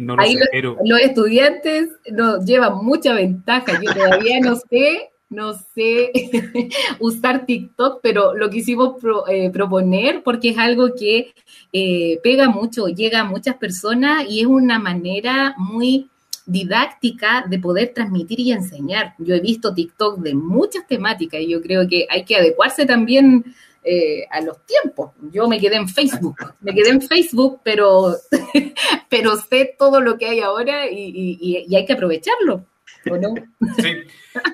no 0.00 0.16
lo 0.16 0.24
sé. 0.24 0.40
pero... 0.50 0.78
los 0.82 1.00
estudiantes 1.00 1.90
nos 2.10 2.42
llevan 2.46 2.82
mucha 2.82 3.12
ventaja. 3.12 3.80
Yo 3.82 3.92
todavía 3.92 4.40
no 4.40 4.56
sé 4.56 5.10
no 5.34 5.54
sé 5.74 6.12
usar 7.00 7.44
TikTok, 7.44 8.00
pero 8.02 8.34
lo 8.34 8.48
quisimos 8.48 8.96
eh, 9.28 9.50
proponer 9.50 10.22
porque 10.22 10.50
es 10.50 10.58
algo 10.58 10.94
que 10.94 11.34
eh, 11.72 12.20
pega 12.22 12.48
mucho, 12.48 12.86
llega 12.86 13.20
a 13.20 13.24
muchas 13.24 13.56
personas 13.56 14.24
y 14.28 14.40
es 14.40 14.46
una 14.46 14.78
manera 14.78 15.54
muy 15.58 16.08
didáctica 16.46 17.44
de 17.48 17.58
poder 17.58 17.92
transmitir 17.94 18.40
y 18.40 18.52
enseñar. 18.52 19.14
Yo 19.18 19.34
he 19.34 19.40
visto 19.40 19.74
TikTok 19.74 20.18
de 20.18 20.34
muchas 20.34 20.86
temáticas 20.86 21.40
y 21.40 21.48
yo 21.48 21.60
creo 21.60 21.88
que 21.88 22.06
hay 22.08 22.24
que 22.24 22.36
adecuarse 22.36 22.86
también 22.86 23.44
eh, 23.82 24.26
a 24.30 24.40
los 24.40 24.58
tiempos. 24.66 25.12
Yo 25.32 25.48
me 25.48 25.58
quedé 25.58 25.76
en 25.76 25.88
Facebook, 25.88 26.36
me 26.60 26.74
quedé 26.74 26.90
en 26.90 27.02
Facebook, 27.02 27.60
pero, 27.62 28.14
pero 29.08 29.36
sé 29.36 29.74
todo 29.78 30.00
lo 30.00 30.16
que 30.16 30.26
hay 30.26 30.40
ahora 30.40 30.90
y 30.90 31.74
hay 31.74 31.84
que 31.84 31.92
aprovecharlo. 31.92 32.64
Sí, 33.76 33.94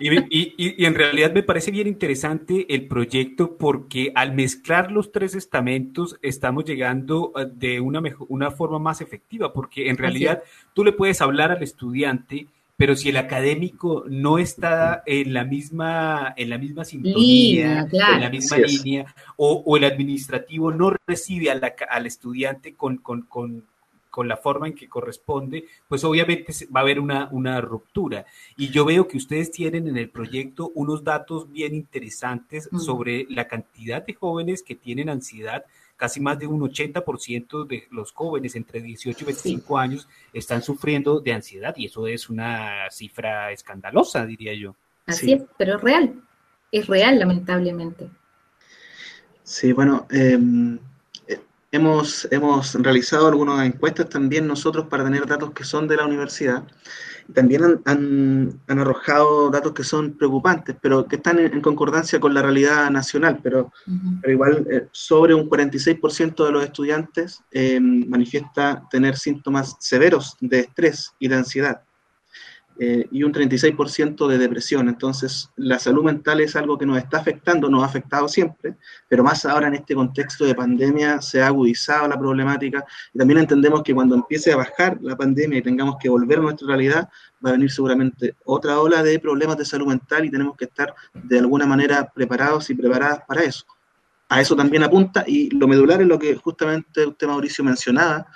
y, 0.01 0.85
en 0.85 0.95
realidad 0.95 1.33
me 1.33 1.43
parece 1.43 1.71
bien 1.71 1.87
interesante 1.87 2.67
el 2.75 2.87
proyecto 2.87 3.57
porque 3.57 4.13
al 4.15 4.35
mezclar 4.35 4.93
los 4.93 5.11
tres 5.11 5.35
estamentos 5.35 6.19
estamos 6.23 6.65
llegando 6.65 7.33
eh, 7.37 7.47
de 7.53 7.81
una, 7.81 8.01
mejor, 8.01 8.27
una 8.31 8.51
forma 8.51 8.79
más 8.79 9.01
efectiva, 9.01 9.53
porque 9.53 9.89
en 9.89 9.97
realidad 9.97 10.43
tú 10.75 10.85
le 10.85 10.93
puedes 10.93 11.21
hablar 11.21 11.51
al 11.51 11.63
estudiante, 11.63 12.47
pero 12.77 12.97
si 12.97 13.11
el 13.11 13.17
académico 13.17 14.05
no 14.09 14.39
está 14.39 15.03
en 15.07 15.35
la 15.35 15.45
misma, 15.45 16.35
en 16.37 16.51
la 16.51 16.59
misma 16.59 16.85
sintonía, 16.85 17.87
en 17.93 18.21
la 18.21 18.31
misma 18.31 18.59
línea, 18.59 19.15
o, 19.37 19.77
el 19.77 19.85
administrativo 19.85 20.73
no 20.73 20.95
recibe 21.07 21.51
al 21.51 22.07
estudiante 22.07 22.75
con, 22.75 22.99
con, 22.99 23.23
con 23.23 23.65
la 24.27 24.37
forma 24.37 24.67
en 24.67 24.75
que 24.75 24.89
corresponde, 24.89 25.65
pues 25.89 26.05
obviamente 26.05 26.53
va 26.75 26.81
a 26.81 26.83
haber 26.83 27.01
una, 27.01 27.29
una 27.31 27.61
ruptura. 27.61 28.27
Y 28.57 28.69
yo 28.69 28.85
veo 28.85 29.09
que 29.09 29.17
ustedes 29.17 29.51
tienen 29.51 29.89
en 29.89 29.97
el 29.97 30.11
proyecto 30.11 30.73
unos 30.75 31.05
datos 31.05 31.51
bien 31.51 31.75
interesantes 31.75 32.69
mm. 32.71 32.79
sobre 32.79 33.27
la 33.31 33.49
cantidad 33.49 34.05
de 34.05 34.15
jóvenes 34.15 34.63
que 34.63 34.75
tienen 34.75 35.09
ansiedad. 35.09 35.65
Casi 35.97 36.19
más 36.21 36.39
de 36.39 36.47
un 36.47 36.61
80% 36.61 37.67
de 37.67 37.85
los 37.91 38.13
jóvenes 38.13 38.57
entre 38.57 38.81
18 38.81 39.19
y 39.21 39.25
25 39.27 39.79
años 39.79 40.09
están 40.33 40.63
sufriendo 40.63 41.21
de 41.21 41.35
ansiedad 41.35 41.75
y 41.77 41.87
eso 41.87 42.07
es 42.07 42.31
una 42.31 42.91
cifra 42.91 43.53
escandalosa, 43.53 44.25
diría 44.25 44.55
yo. 44.55 44.75
Así 45.07 45.33
es, 45.33 45.43
pero 45.59 45.77
es 45.77 45.83
real, 45.83 46.23
es 46.73 46.87
real 46.87 47.19
lamentablemente. 47.19 48.09
Sí, 49.43 49.73
bueno, 49.73 50.07
eh, 50.11 50.39
Hemos, 51.73 52.27
hemos 52.33 52.75
realizado 52.75 53.29
algunas 53.29 53.65
encuestas 53.65 54.09
también 54.09 54.47
nosotros 54.47 54.87
para 54.89 55.05
tener 55.05 55.25
datos 55.27 55.53
que 55.53 55.63
son 55.63 55.87
de 55.87 55.97
la 55.97 56.05
universidad. 56.05 56.65
También 57.33 57.81
han, 57.85 58.61
han, 58.67 58.79
arrojado 58.81 59.51
datos 59.51 59.73
que 59.73 59.85
son 59.85 60.17
preocupantes, 60.17 60.75
pero 60.83 61.07
que 61.07 61.17
están 61.17 61.39
en, 61.39 61.61
concordancia 61.61 62.19
con 62.19 62.35
la 62.35 62.43
realidad 62.43 62.91
nacional. 62.91 63.39
Pero, 63.41 63.73
pero 64.21 64.33
igual, 64.33 64.67
eh, 64.69 64.89
sobre 64.91 65.33
un 65.33 65.49
46% 65.49 66.45
de 66.45 66.53
los 66.53 66.65
estudiantes 66.65 67.41
eh, 67.53 67.79
manifiesta 67.79 68.83
tener 68.91 69.17
síntomas 69.17 69.77
severos 69.79 70.37
de 70.41 70.61
estrés 70.61 71.15
y 71.21 71.29
de 71.29 71.37
ansiedad. 71.37 71.83
Eh, 72.83 73.07
y 73.11 73.25
un 73.25 73.33
36% 73.35 74.27
de 74.27 74.39
depresión. 74.39 74.89
Entonces, 74.89 75.51
la 75.57 75.79
salud 75.79 76.03
mental 76.03 76.41
es 76.41 76.57
algo 76.57 76.79
que 76.79 76.87
nos 76.87 76.97
está 76.97 77.19
afectando, 77.19 77.69
nos 77.69 77.83
ha 77.83 77.85
afectado 77.85 78.27
siempre, 78.27 78.75
pero 79.07 79.23
más 79.23 79.45
ahora 79.45 79.69
en 79.69 79.75
este 79.75 79.95
contexto 79.95 80.47
de 80.47 80.55
pandemia 80.55 81.21
se 81.21 81.43
ha 81.43 81.49
agudizado 81.49 82.09
la 82.09 82.19
problemática 82.19 82.83
y 83.13 83.19
también 83.19 83.41
entendemos 83.41 83.83
que 83.83 83.95
cuando 83.95 84.15
empiece 84.15 84.51
a 84.51 84.57
bajar 84.57 84.97
la 85.03 85.15
pandemia 85.15 85.59
y 85.59 85.63
tengamos 85.63 85.97
que 86.01 86.09
volver 86.09 86.39
a 86.39 86.41
nuestra 86.41 86.69
realidad, 86.69 87.11
va 87.45 87.51
a 87.51 87.53
venir 87.53 87.71
seguramente 87.71 88.35
otra 88.47 88.81
ola 88.81 89.03
de 89.03 89.19
problemas 89.19 89.59
de 89.59 89.67
salud 89.67 89.89
mental 89.89 90.25
y 90.25 90.31
tenemos 90.31 90.57
que 90.57 90.65
estar 90.65 90.95
de 91.13 91.39
alguna 91.39 91.67
manera 91.67 92.11
preparados 92.11 92.71
y 92.71 92.75
preparadas 92.75 93.21
para 93.29 93.43
eso. 93.43 93.67
A 94.31 94.41
eso 94.41 94.57
también 94.57 94.85
apunta 94.85 95.23
y 95.27 95.51
lo 95.51 95.69
medular 95.69 96.01
es 96.01 96.09
lo 96.09 96.19
que 96.19 96.35
justamente 96.37 97.05
usted, 97.05 97.27
Mauricio, 97.27 97.63
mencionaba, 97.63 98.27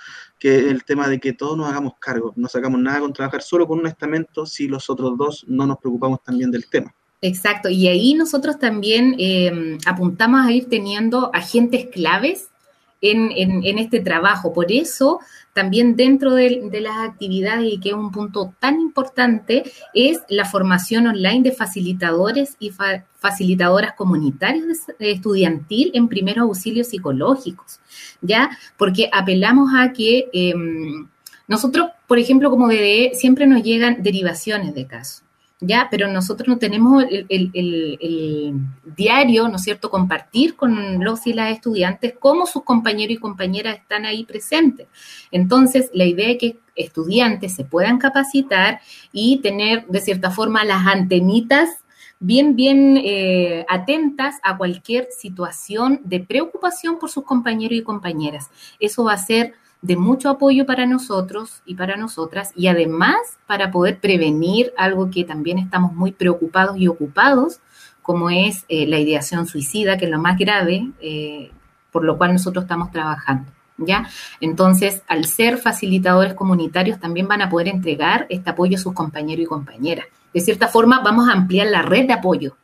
que 0.45 0.69
el 0.69 0.85
tema 0.85 1.09
de 1.09 1.19
que 1.19 1.33
todos 1.33 1.57
nos 1.57 1.71
hagamos 1.71 1.95
cargo, 1.99 2.35
no 2.37 2.49
sacamos 2.49 2.79
nada 2.79 3.01
con 3.01 3.15
trabajar 3.15 3.41
solo 3.41 3.67
con 3.67 3.79
un 3.79 3.87
estamento 3.87 4.45
si 4.45 4.69
los 4.69 4.91
otros 4.91 5.17
dos 5.17 5.43
no 5.49 5.67
nos 5.67 5.79
preocupamos 5.79 6.23
también 6.23 6.51
del 6.51 6.69
tema. 6.69 6.95
Exacto, 7.23 7.71
y 7.71 7.89
ahí 7.89 8.13
nosotros 8.13 8.59
también 8.59 9.17
eh, 9.19 9.79
apuntamos 9.87 10.45
a 10.45 10.53
ir 10.53 10.69
teniendo 10.69 11.31
agentes 11.33 11.87
claves 11.91 12.51
en, 13.05 13.31
en, 13.37 13.79
este 13.79 14.01
trabajo. 14.01 14.53
Por 14.53 14.73
eso, 14.73 15.21
también 15.53 15.95
dentro 15.95 16.35
de, 16.35 16.69
las 16.81 16.97
actividades, 17.09 17.73
y 17.73 17.79
que 17.79 17.91
es 17.91 17.95
un 17.95 18.11
punto 18.11 18.55
tan 18.59 18.81
importante, 18.81 19.65
es 19.93 20.21
la 20.29 20.47
formación 20.47 21.07
online 21.07 21.43
de 21.43 21.53
facilitadores 21.53 22.57
y 22.59 22.73
facilitadoras 23.19 23.93
comunitarias 23.95 24.87
estudiantil 24.99 25.91
en 25.95 26.09
primeros 26.09 26.45
auxilios 26.45 26.89
psicológicos, 26.89 27.81
¿ya? 28.23 28.51
Porque 28.79 29.11
apelamos 29.13 29.71
a 29.77 29.93
que 29.93 30.29
em, 30.33 31.07
nosotros, 31.47 31.91
por 32.07 32.19
ejemplo, 32.19 32.49
como 32.49 32.69
BDE, 32.69 33.13
siempre 33.15 33.47
nos 33.47 33.63
llegan 33.63 34.03
derivaciones 34.03 34.75
de 34.75 34.87
casos. 34.87 35.24
¿Ya? 35.61 35.89
Pero 35.91 36.09
nosotros 36.09 36.49
no 36.49 36.59
tenemos 36.59 37.05
el, 37.11 38.55
diario, 38.97 39.49
¿no 39.49 39.57
es 39.57 39.63
cierto?, 39.63 39.91
compartir 39.91 40.57
con 40.57 41.03
los 41.03 41.27
y 41.27 41.33
las 41.33 41.53
estudiantes 41.53 42.15
cómo 42.19 42.47
sus 42.47 42.65
compañeros 42.65 43.17
y 43.17 43.21
compañeras 43.21 43.79
están 43.79 44.07
ahí 44.07 44.25
presentes. 44.25 44.87
Entonces, 45.31 45.91
la 45.93 46.05
idea 46.05 46.31
es 46.31 46.39
que 46.39 46.59
estudiantes 46.77 47.55
se 47.55 47.65
puedan 47.65 47.99
capacitar 47.99 48.81
y 49.13 49.39
tener, 49.39 49.87
de 49.87 50.01
cierta 50.01 50.31
forma, 50.31 50.65
las 50.65 50.87
antenitas 50.87 51.85
bien, 52.21 52.57
bien 52.57 52.97
eh, 53.05 53.67
atentas 53.69 54.37
a 54.43 54.57
cualquier 54.57 55.09
situación 55.11 56.01
de 56.05 56.21
preocupación 56.21 56.99
por 56.99 57.11
sus 57.11 57.25
compañeros 57.25 57.79
y 57.79 57.83
compañeras. 57.83 58.51
Eso 58.81 59.05
va 59.05 59.13
a 59.13 59.19
ser 59.19 59.55
de 59.85 59.99
mucho 59.99 60.31
apoyo 60.31 60.65
para 60.65 60.87
nosotros 60.87 61.61
y 61.67 61.75
para 61.75 61.99
nosotras 61.99 62.53
y 62.57 62.69
además 62.69 63.19
para 63.47 63.71
poder 63.71 64.01
prevenir 64.01 64.73
algo 64.79 65.11
que 65.11 65.25
también 65.25 65.59
estamos 65.59 65.93
muy 65.93 66.13
preocupados 66.13 66.79
y 66.79 66.89
ocupados, 66.89 67.61
como 68.01 68.31
es 68.31 68.65
eh, 68.69 68.87
la 68.87 68.99
ideación 68.99 69.47
suicida, 69.47 69.99
que 69.99 70.07
es 70.07 70.11
lo 70.11 70.19
más 70.19 70.39
grave, 70.39 70.91
eh, 71.03 71.51
por 71.93 72.03
lo 72.03 72.17
cual 72.17 72.33
nosotros 72.33 72.65
estamos 72.65 72.91
trabajando. 72.93 73.53
¿Ya? 73.77 74.09
Entonces, 74.41 75.03
al 75.07 75.27
ser 75.27 75.59
facilitadores 75.59 76.33
comunitarios, 76.33 76.99
también 76.99 77.29
van 77.29 77.43
a 77.43 77.51
poder 77.51 77.69
entregar 77.69 78.27
este 78.31 78.49
apoyo 78.49 78.77
a 78.77 78.81
sus 78.81 78.95
compañeros 78.95 79.45
y 79.45 79.47
compañeras. 79.47 80.07
De 80.33 80.41
cierta 80.41 80.69
forma, 80.69 81.01
vamos 81.01 81.29
a 81.29 81.33
ampliar 81.33 81.67
la 81.67 81.83
red 81.83 82.07
de 82.07 82.15
apoyo. 82.15 82.57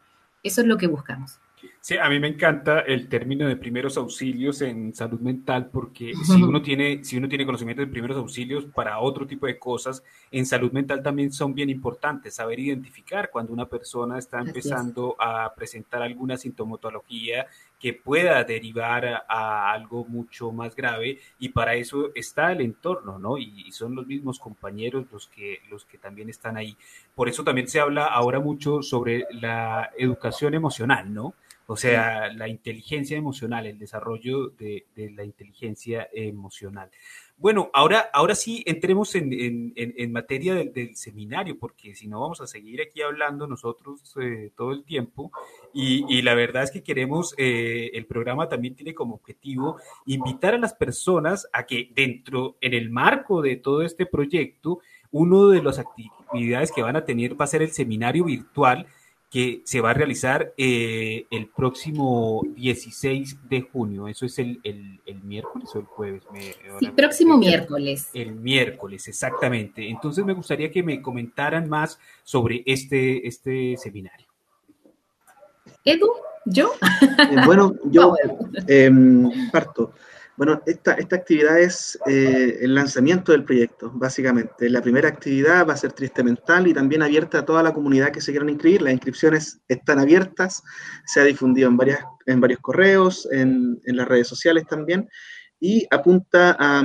Eso 0.42 0.62
es 0.62 0.66
lo 0.66 0.78
que 0.78 0.86
buscamos. 0.86 1.38
Sí, 1.82 1.96
a 1.96 2.10
mí 2.10 2.20
me 2.20 2.28
encanta 2.28 2.80
el 2.80 3.08
término 3.08 3.48
de 3.48 3.56
primeros 3.56 3.96
auxilios 3.96 4.60
en 4.60 4.94
salud 4.94 5.18
mental 5.18 5.70
porque 5.72 6.12
si 6.24 6.42
uno 6.42 6.60
tiene 6.60 7.02
si 7.04 7.16
uno 7.16 7.26
tiene 7.26 7.46
conocimiento 7.46 7.80
de 7.80 7.86
primeros 7.86 8.18
auxilios 8.18 8.66
para 8.66 8.98
otro 8.98 9.26
tipo 9.26 9.46
de 9.46 9.58
cosas 9.58 10.02
en 10.30 10.44
salud 10.44 10.72
mental 10.72 11.02
también 11.02 11.32
son 11.32 11.54
bien 11.54 11.70
importantes 11.70 12.34
saber 12.34 12.60
identificar 12.60 13.30
cuando 13.30 13.54
una 13.54 13.64
persona 13.64 14.18
está 14.18 14.40
empezando 14.40 15.16
a 15.18 15.54
presentar 15.54 16.02
alguna 16.02 16.36
sintomatología 16.36 17.46
que 17.78 17.94
pueda 17.94 18.44
derivar 18.44 19.24
a, 19.26 19.72
algo 19.72 20.04
mucho 20.04 20.52
más 20.52 20.76
grave 20.76 21.18
y 21.38 21.48
para 21.48 21.76
eso 21.76 22.10
está 22.14 22.52
el 22.52 22.60
entorno, 22.60 23.18
¿no? 23.18 23.38
Y, 23.38 23.64
y, 23.66 23.72
son 23.72 23.94
los 23.94 24.06
mismos 24.06 24.38
compañeros 24.38 25.06
los 25.10 25.28
que 25.28 25.60
los 25.70 25.86
que 25.86 25.96
también 25.96 26.28
están 26.28 26.58
ahí. 26.58 26.76
Por 27.14 27.30
eso 27.30 27.42
también 27.42 27.68
se 27.68 27.80
habla 27.80 28.04
ahora 28.04 28.38
mucho 28.38 28.82
sobre 28.82 29.24
la 29.32 29.90
educación 29.96 30.52
emocional, 30.52 31.12
¿no? 31.14 31.32
O 31.70 31.76
sea, 31.76 32.32
la 32.32 32.48
inteligencia 32.48 33.16
emocional, 33.16 33.64
el 33.64 33.78
desarrollo 33.78 34.48
de, 34.48 34.86
la 34.96 35.22
inteligencia 35.22 36.08
emocional. 36.12 36.90
Bueno, 37.36 37.70
ahora, 37.72 38.10
ahora 38.12 38.34
sí 38.34 38.64
entremos 38.66 39.14
en, 39.14 39.72
materia 40.10 40.56
del, 40.56 40.96
seminario, 40.96 41.56
porque 41.60 41.94
si 41.94 42.08
no 42.08 42.20
vamos 42.20 42.40
a 42.40 42.48
seguir 42.48 42.82
aquí 42.82 43.02
hablando 43.02 43.46
nosotros 43.46 44.16
eh, 44.20 44.50
todo 44.56 44.72
el 44.72 44.82
tiempo. 44.82 45.30
Y, 45.72 46.20
la 46.22 46.34
verdad 46.34 46.64
es 46.64 46.72
que 46.72 46.82
queremos, 46.82 47.36
eh, 47.38 47.92
el 47.94 48.04
programa 48.04 48.48
también 48.48 48.74
tiene 48.74 48.92
como 48.92 49.14
objetivo 49.14 49.76
invitar 50.06 50.54
a 50.54 50.58
las 50.58 50.74
personas 50.74 51.46
a 51.52 51.66
que 51.66 51.92
dentro, 51.94 52.56
en 52.60 52.74
el 52.74 52.90
marco 52.90 53.42
de 53.42 53.54
todo 53.54 53.82
este 53.82 54.06
proyecto, 54.06 54.80
uno 55.12 55.48
de 55.50 55.62
las 55.62 55.78
actividades 55.78 56.72
que 56.72 56.82
van 56.82 56.96
a 56.96 57.04
tener 57.04 57.40
va 57.40 57.44
a 57.44 57.48
ser 57.48 57.62
el 57.62 57.70
seminario 57.70 58.24
virtual 58.24 58.88
que 59.30 59.62
se 59.64 59.80
va 59.80 59.90
a 59.90 59.94
realizar 59.94 60.52
eh, 60.56 61.26
el 61.30 61.46
próximo 61.46 62.42
16 62.56 63.48
de 63.48 63.60
junio. 63.60 64.08
Eso 64.08 64.26
es 64.26 64.40
el, 64.40 64.60
miércoles 65.22 65.68
o 65.72 65.78
el 65.78 65.84
jueves. 65.84 66.24
sí, 66.80 66.90
próximo 66.90 67.38
miércoles. 67.38 68.10
El 68.12 68.34
miércoles, 68.34 69.06
exactamente. 69.06 69.88
Entonces 69.88 70.24
me 70.24 70.32
gustaría 70.32 70.70
que 70.72 70.82
me 70.82 71.00
comentaran 71.00 71.68
más 71.68 72.00
sobre 72.24 72.64
este, 72.66 73.26
este 73.28 73.76
seminario. 73.76 74.26
Edu, 75.84 76.10
¿yo? 76.44 76.72
Eh, 77.00 77.36
bueno, 77.46 77.74
yo 77.84 78.14
em, 78.66 79.50
parto. 79.52 79.92
Bueno, 80.40 80.62
esta, 80.64 80.94
esta 80.94 81.16
actividad 81.16 81.60
es 81.60 81.98
eh, 82.06 82.60
el 82.62 82.74
lanzamiento 82.74 83.32
del 83.32 83.44
proyecto, 83.44 83.92
básicamente. 83.92 84.70
La 84.70 84.80
primera 84.80 85.06
actividad 85.06 85.68
va 85.68 85.74
a 85.74 85.76
ser 85.76 85.92
Triste 85.92 86.24
Mental 86.24 86.66
y 86.66 86.72
también 86.72 87.02
abierta 87.02 87.40
a 87.40 87.44
toda 87.44 87.62
la 87.62 87.74
comunidad 87.74 88.10
que 88.10 88.22
se 88.22 88.32
quieran 88.32 88.48
inscribir. 88.48 88.80
Las 88.80 88.94
inscripciones 88.94 89.60
están 89.68 89.98
abiertas, 89.98 90.62
se 91.04 91.20
ha 91.20 91.24
difundido 91.24 91.68
en, 91.68 91.76
varias, 91.76 92.00
en 92.24 92.40
varios 92.40 92.58
correos, 92.60 93.28
en, 93.30 93.82
en 93.84 93.96
las 93.98 94.08
redes 94.08 94.28
sociales 94.28 94.64
también, 94.66 95.10
y 95.60 95.86
apunta 95.90 96.56
a, 96.58 96.82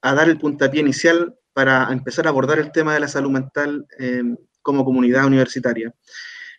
a, 0.00 0.14
dar 0.14 0.30
el 0.30 0.38
puntapié 0.38 0.80
inicial 0.80 1.34
para 1.52 1.92
empezar 1.92 2.26
a 2.26 2.30
abordar 2.30 2.58
el 2.60 2.72
tema 2.72 2.94
de 2.94 3.00
la 3.00 3.08
salud 3.08 3.30
mental 3.30 3.86
eh, 3.98 4.22
como 4.62 4.86
comunidad 4.86 5.26
universitaria. 5.26 5.94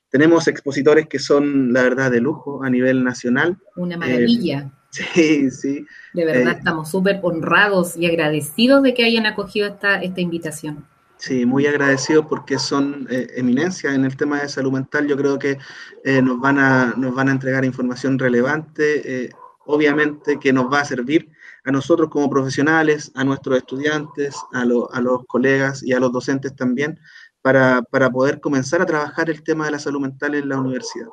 Tenemos 0.10 0.48
expositores 0.48 1.08
que 1.08 1.18
son, 1.18 1.74
la 1.74 1.82
verdad, 1.82 2.12
de 2.12 2.22
lujo 2.22 2.64
a 2.64 2.70
nivel 2.70 3.04
nacional. 3.04 3.58
Una 3.76 3.98
maravilla. 3.98 4.72
Sí, 4.96 5.52
sí. 5.52 5.86
De 6.14 6.26
verdad 6.26 6.54
eh, 6.54 6.58
estamos 6.58 6.90
súper 6.90 7.20
honrados 7.22 7.98
y 7.98 8.06
agradecidos 8.06 8.82
de 8.84 8.94
que 8.94 9.04
hayan 9.04 9.26
acogido 9.26 9.68
esta, 9.68 10.02
esta 10.02 10.22
invitación. 10.22 10.86
Sí, 11.18 11.46
muy 11.46 11.66
agradecidos 11.66 12.26
porque 12.28 12.60
son 12.60 13.08
eh, 13.10 13.28
eminencias 13.36 13.94
en 13.94 14.06
el 14.06 14.16
tema 14.16 14.42
de 14.42 14.50
salud 14.50 14.72
mental. 14.72 15.08
Yo 15.08 15.18
creo 15.18 15.38
que 15.38 15.58
eh, 16.04 16.22
nos, 16.22 16.40
van 16.40 16.60
a, 16.60 16.94
nos 16.96 17.14
van 17.14 17.30
a 17.30 17.32
entregar 17.32 17.66
información 17.66 18.20
relevante, 18.20 19.32
obviamente 19.66 20.40
que 20.40 20.54
nos 20.54 20.72
va 20.72 20.82
a 20.82 20.86
servir 20.86 21.30
a 21.64 21.72
nosotros 21.72 22.10
como 22.10 22.30
profesionales, 22.30 23.12
a 23.16 23.24
nuestros 23.24 23.58
estudiantes, 23.58 24.36
a, 24.54 24.62
a 24.62 25.02
los 25.02 25.26
colegas 25.26 25.84
y 25.84 25.94
a 25.94 26.00
los 26.00 26.12
docentes 26.12 26.56
también, 26.56 27.00
para, 27.42 27.82
para, 27.82 28.10
poder 28.10 28.40
comenzar 28.40 28.82
a 28.82 28.86
trabajar 28.86 29.30
el 29.30 29.44
tema 29.44 29.66
de 29.66 29.72
la 29.72 29.80
salud 29.80 30.02
mental 30.02 30.36
en 30.36 30.50
la 30.50 30.60
universidad. 30.60 31.08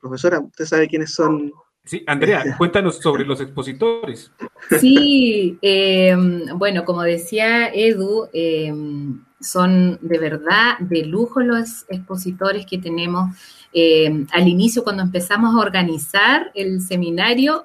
profesora, 0.00 0.40
¿usted 0.40 0.64
sabe 0.64 0.88
quiénes 0.88 1.12
son 1.14 1.52
Sí, 1.88 2.04
Andrea, 2.06 2.44
cuéntanos 2.58 2.98
sobre 2.98 3.24
los 3.24 3.40
expositores. 3.40 4.30
Sí, 4.78 5.56
em, 5.62 6.44
bueno, 6.58 6.84
como 6.84 7.02
decía 7.02 7.68
Edu, 7.72 8.28
em, 8.34 9.24
son 9.40 9.98
de 10.02 10.18
verdad 10.18 10.78
de 10.80 11.06
lujo 11.06 11.40
los 11.40 11.86
expositores 11.88 12.66
que 12.66 12.76
tenemos. 12.76 13.34
Em, 13.72 14.26
al 14.32 14.46
inicio, 14.48 14.84
cuando 14.84 15.02
empezamos 15.02 15.54
a 15.54 15.58
organizar 15.58 16.50
el 16.54 16.82
seminario, 16.82 17.64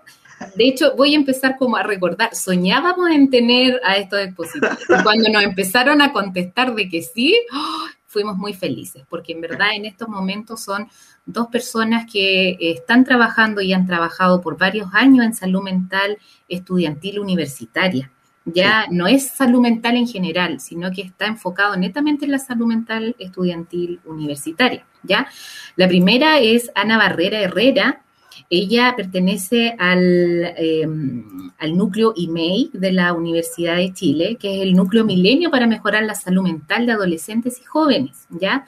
de 0.55 0.69
hecho, 0.69 0.95
voy 0.95 1.15
a 1.15 1.17
empezar 1.17 1.57
como 1.57 1.75
a 1.75 1.83
recordar, 1.83 2.33
soñábamos 2.33 3.11
en 3.11 3.29
tener 3.29 3.81
a 3.83 3.97
estos 3.97 4.19
expositores. 4.19 4.79
cuando 5.03 5.29
nos 5.29 5.43
empezaron 5.43 6.01
a 6.01 6.13
contestar 6.13 6.73
de 6.75 6.87
que 6.87 7.01
sí, 7.01 7.37
¡oh! 7.53 7.87
Fuimos 8.13 8.37
muy 8.37 8.53
felices, 8.53 9.03
porque 9.09 9.33
en 9.33 9.41
verdad 9.41 9.73
en 9.73 9.85
estos 9.85 10.07
momentos 10.07 10.61
son 10.63 10.87
dos 11.25 11.47
personas 11.47 12.05
que 12.09 12.55
están 12.59 13.03
trabajando 13.03 13.59
y 13.59 13.73
han 13.73 13.87
trabajado 13.87 14.39
por 14.39 14.57
varios 14.57 14.87
años 14.93 15.25
en 15.25 15.33
salud 15.33 15.63
mental 15.63 16.17
estudiantil 16.47 17.19
universitaria. 17.19 18.11
Ya 18.45 18.87
no 18.91 19.07
es 19.07 19.29
salud 19.29 19.61
mental 19.61 19.95
en 19.95 20.07
general, 20.07 20.59
sino 20.59 20.91
que 20.91 21.01
está 21.01 21.25
enfocado 21.25 21.75
netamente 21.75 22.25
en 22.25 22.31
la 22.31 22.39
salud 22.39 22.67
mental 22.67 23.15
estudiantil 23.17 23.99
universitaria. 24.05 24.85
¿ya? 25.01 25.27
La 25.75 25.87
primera 25.87 26.39
es 26.39 26.69
Ana 26.75 26.97
Barrera 26.97 27.39
Herrera, 27.39 28.02
ella 28.49 28.93
pertenece 28.95 29.75
al, 29.79 30.53
em, 30.57 31.51
al 31.57 31.77
núcleo 31.77 32.13
IMEI 32.15 32.71
de 32.73 32.91
la 32.91 33.13
Universidad 33.13 33.77
de 33.77 33.93
Chile, 33.93 34.37
que 34.39 34.55
es 34.55 34.61
el 34.61 34.73
núcleo 34.73 35.05
milenio 35.05 35.49
para 35.51 35.67
mejorar 35.67 36.03
la 36.03 36.15
salud 36.15 36.43
mental 36.43 36.85
de 36.85 36.93
adolescentes 36.93 37.59
y 37.61 37.63
jóvenes, 37.63 38.27
¿ya? 38.29 38.65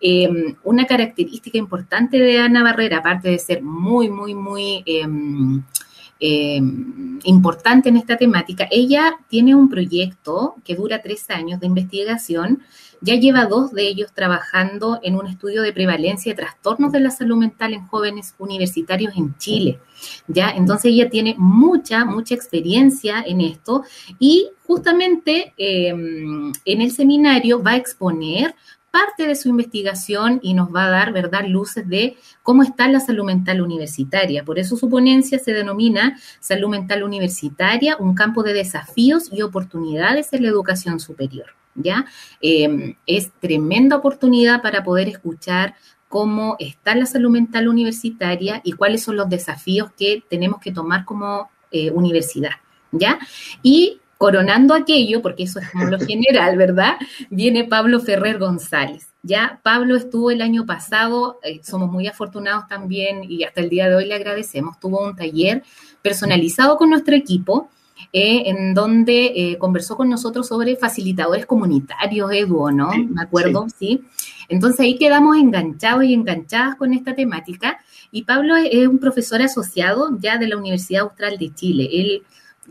Em, 0.00 0.56
una 0.62 0.86
característica 0.86 1.56
importante 1.58 2.18
de 2.18 2.38
Ana 2.38 2.62
Barrera, 2.62 2.98
aparte 2.98 3.30
de 3.30 3.38
ser 3.38 3.62
muy, 3.62 4.10
muy, 4.10 4.34
muy 4.34 4.84
em, 6.20 7.18
importante 7.24 7.88
en 7.88 7.96
esta 7.96 8.16
temática, 8.16 8.66
ella 8.70 9.16
tiene 9.28 9.54
un 9.54 9.68
proyecto 9.68 10.54
que 10.64 10.74
dura 10.74 11.02
tres 11.02 11.28
años 11.30 11.60
de 11.60 11.66
investigación 11.66 12.62
ya 13.00 13.14
lleva 13.14 13.46
dos 13.46 13.72
de 13.72 13.86
ellos 13.86 14.12
trabajando 14.14 14.98
en 15.02 15.16
un 15.16 15.26
estudio 15.26 15.62
de 15.62 15.72
prevalencia 15.72 16.32
de 16.32 16.42
trastornos 16.42 16.92
de 16.92 17.00
la 17.00 17.10
salud 17.10 17.36
mental 17.36 17.74
en 17.74 17.86
jóvenes 17.86 18.34
universitarios 18.38 19.16
en 19.16 19.36
Chile. 19.38 19.80
¿ya? 20.26 20.50
Entonces 20.50 20.92
ella 20.92 21.10
tiene 21.10 21.34
mucha, 21.38 22.04
mucha 22.04 22.34
experiencia 22.34 23.22
en 23.26 23.40
esto 23.40 23.84
y 24.18 24.48
justamente 24.66 25.54
em, 25.56 26.52
en 26.64 26.80
el 26.80 26.90
seminario 26.90 27.62
va 27.62 27.72
a 27.72 27.76
exponer 27.76 28.54
parte 28.96 29.26
de 29.26 29.36
su 29.36 29.50
investigación 29.50 30.40
y 30.42 30.54
nos 30.54 30.74
va 30.74 30.86
a 30.86 30.90
dar, 30.90 31.12
¿verdad?, 31.12 31.44
luces 31.46 31.86
de 31.86 32.16
cómo 32.42 32.62
está 32.62 32.88
la 32.88 32.98
salud 32.98 33.24
mental 33.24 33.60
universitaria. 33.60 34.42
Por 34.42 34.58
eso 34.58 34.74
su 34.74 34.88
ponencia 34.88 35.38
se 35.38 35.52
denomina 35.52 36.18
Salud 36.40 36.70
Mental 36.70 37.02
Universitaria, 37.02 37.98
un 37.98 38.14
campo 38.14 38.42
de 38.42 38.54
desafíos 38.54 39.28
y 39.30 39.42
oportunidades 39.42 40.32
en 40.32 40.44
la 40.44 40.48
educación 40.48 40.98
superior. 40.98 41.48
¿ya? 41.74 42.06
Em, 42.40 42.96
es 43.06 43.32
tremenda 43.38 43.96
oportunidad 43.96 44.62
para 44.62 44.82
poder 44.82 45.08
escuchar 45.08 45.74
cómo 46.08 46.56
está 46.58 46.94
la 46.94 47.04
salud 47.04 47.28
mental 47.30 47.68
universitaria 47.68 48.62
y 48.64 48.72
cuáles 48.72 49.02
son 49.02 49.16
los 49.16 49.28
desafíos 49.28 49.90
que 49.92 50.24
tenemos 50.30 50.58
que 50.58 50.72
tomar 50.72 51.04
como 51.04 51.50
eh, 51.70 51.90
universidad, 51.90 52.52
¿ya? 52.92 53.18
Y 53.62 54.00
coronando 54.18 54.74
aquello, 54.74 55.22
porque 55.22 55.44
eso 55.44 55.58
es 55.58 55.70
como 55.70 55.84
lo 55.86 55.98
general, 55.98 56.56
¿verdad? 56.56 56.96
Viene 57.30 57.64
Pablo 57.64 58.00
Ferrer 58.00 58.38
González. 58.38 59.08
Ya 59.22 59.60
Pablo 59.62 59.96
estuvo 59.96 60.30
el 60.30 60.40
año 60.40 60.66
pasado, 60.66 61.40
eh, 61.42 61.60
somos 61.62 61.90
muy 61.90 62.06
afortunados 62.06 62.68
también 62.68 63.24
y 63.24 63.44
hasta 63.44 63.60
el 63.60 63.68
día 63.68 63.88
de 63.88 63.96
hoy 63.96 64.06
le 64.06 64.14
agradecemos, 64.14 64.78
tuvo 64.78 65.04
un 65.04 65.16
taller 65.16 65.64
personalizado 66.00 66.76
con 66.76 66.90
nuestro 66.90 67.16
equipo 67.16 67.68
eh, 68.12 68.44
en 68.46 68.72
donde 68.72 69.32
eh, 69.34 69.58
conversó 69.58 69.96
con 69.96 70.08
nosotros 70.08 70.46
sobre 70.46 70.76
facilitadores 70.76 71.46
comunitarios, 71.46 72.30
Edu, 72.32 72.70
¿no? 72.70 72.90
Me 72.90 73.22
acuerdo, 73.22 73.66
sí. 73.76 74.04
Entonces 74.48 74.80
ahí 74.80 74.96
quedamos 74.96 75.36
enganchados 75.36 76.04
y 76.04 76.14
enganchadas 76.14 76.76
con 76.76 76.92
esta 76.94 77.14
temática. 77.14 77.78
Y 78.12 78.22
Pablo 78.22 78.54
es 78.56 78.86
un 78.86 78.98
profesor 78.98 79.42
asociado 79.42 80.16
ya 80.20 80.38
de 80.38 80.46
la 80.46 80.56
Universidad 80.56 81.02
Austral 81.02 81.36
de 81.38 81.52
Chile. 81.54 81.88
Él 81.92 82.22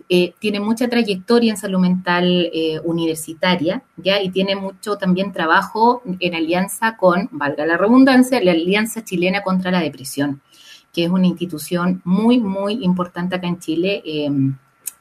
eh, 0.09 0.33
tiene 0.39 0.59
mucha 0.59 0.87
trayectoria 0.87 1.51
en 1.51 1.57
salud 1.57 1.79
mental 1.79 2.51
universitaria, 2.83 3.83
¿ya? 3.97 4.21
Y 4.21 4.29
tiene 4.29 4.55
mucho 4.55 4.97
también 4.97 5.31
trabajo 5.31 6.01
en 6.19 6.35
alianza 6.35 6.97
con, 6.97 7.29
valga 7.31 7.65
la 7.65 7.77
redundancia, 7.77 8.41
la 8.43 8.51
Alianza 8.51 9.03
Chilena 9.03 9.41
contra 9.41 9.71
la 9.71 9.81
Depresión, 9.81 10.41
que 10.93 11.05
es 11.05 11.09
una 11.09 11.27
institución 11.27 12.01
muy, 12.03 12.39
muy 12.39 12.83
importante 12.83 13.35
acá 13.35 13.47
en 13.47 13.59
Chile 13.59 14.03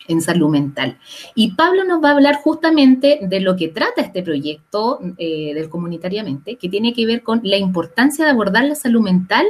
en 0.08 0.20
salud 0.20 0.50
mental. 0.50 0.98
Y 1.34 1.52
Pablo 1.52 1.84
nos 1.84 2.02
va 2.02 2.10
a 2.10 2.12
hablar 2.12 2.36
justamente 2.36 3.20
de 3.22 3.40
lo 3.40 3.56
que 3.56 3.68
trata 3.68 4.02
este 4.02 4.22
proyecto 4.22 5.00
eh, 5.18 5.54
del 5.54 5.68
comunitariamente, 5.68 6.56
que 6.56 6.68
tiene 6.68 6.92
que 6.92 7.06
ver 7.06 7.22
con 7.22 7.40
la 7.42 7.56
importancia 7.56 8.24
de 8.24 8.30
abordar 8.30 8.64
la 8.64 8.74
salud 8.74 9.02
mental 9.02 9.46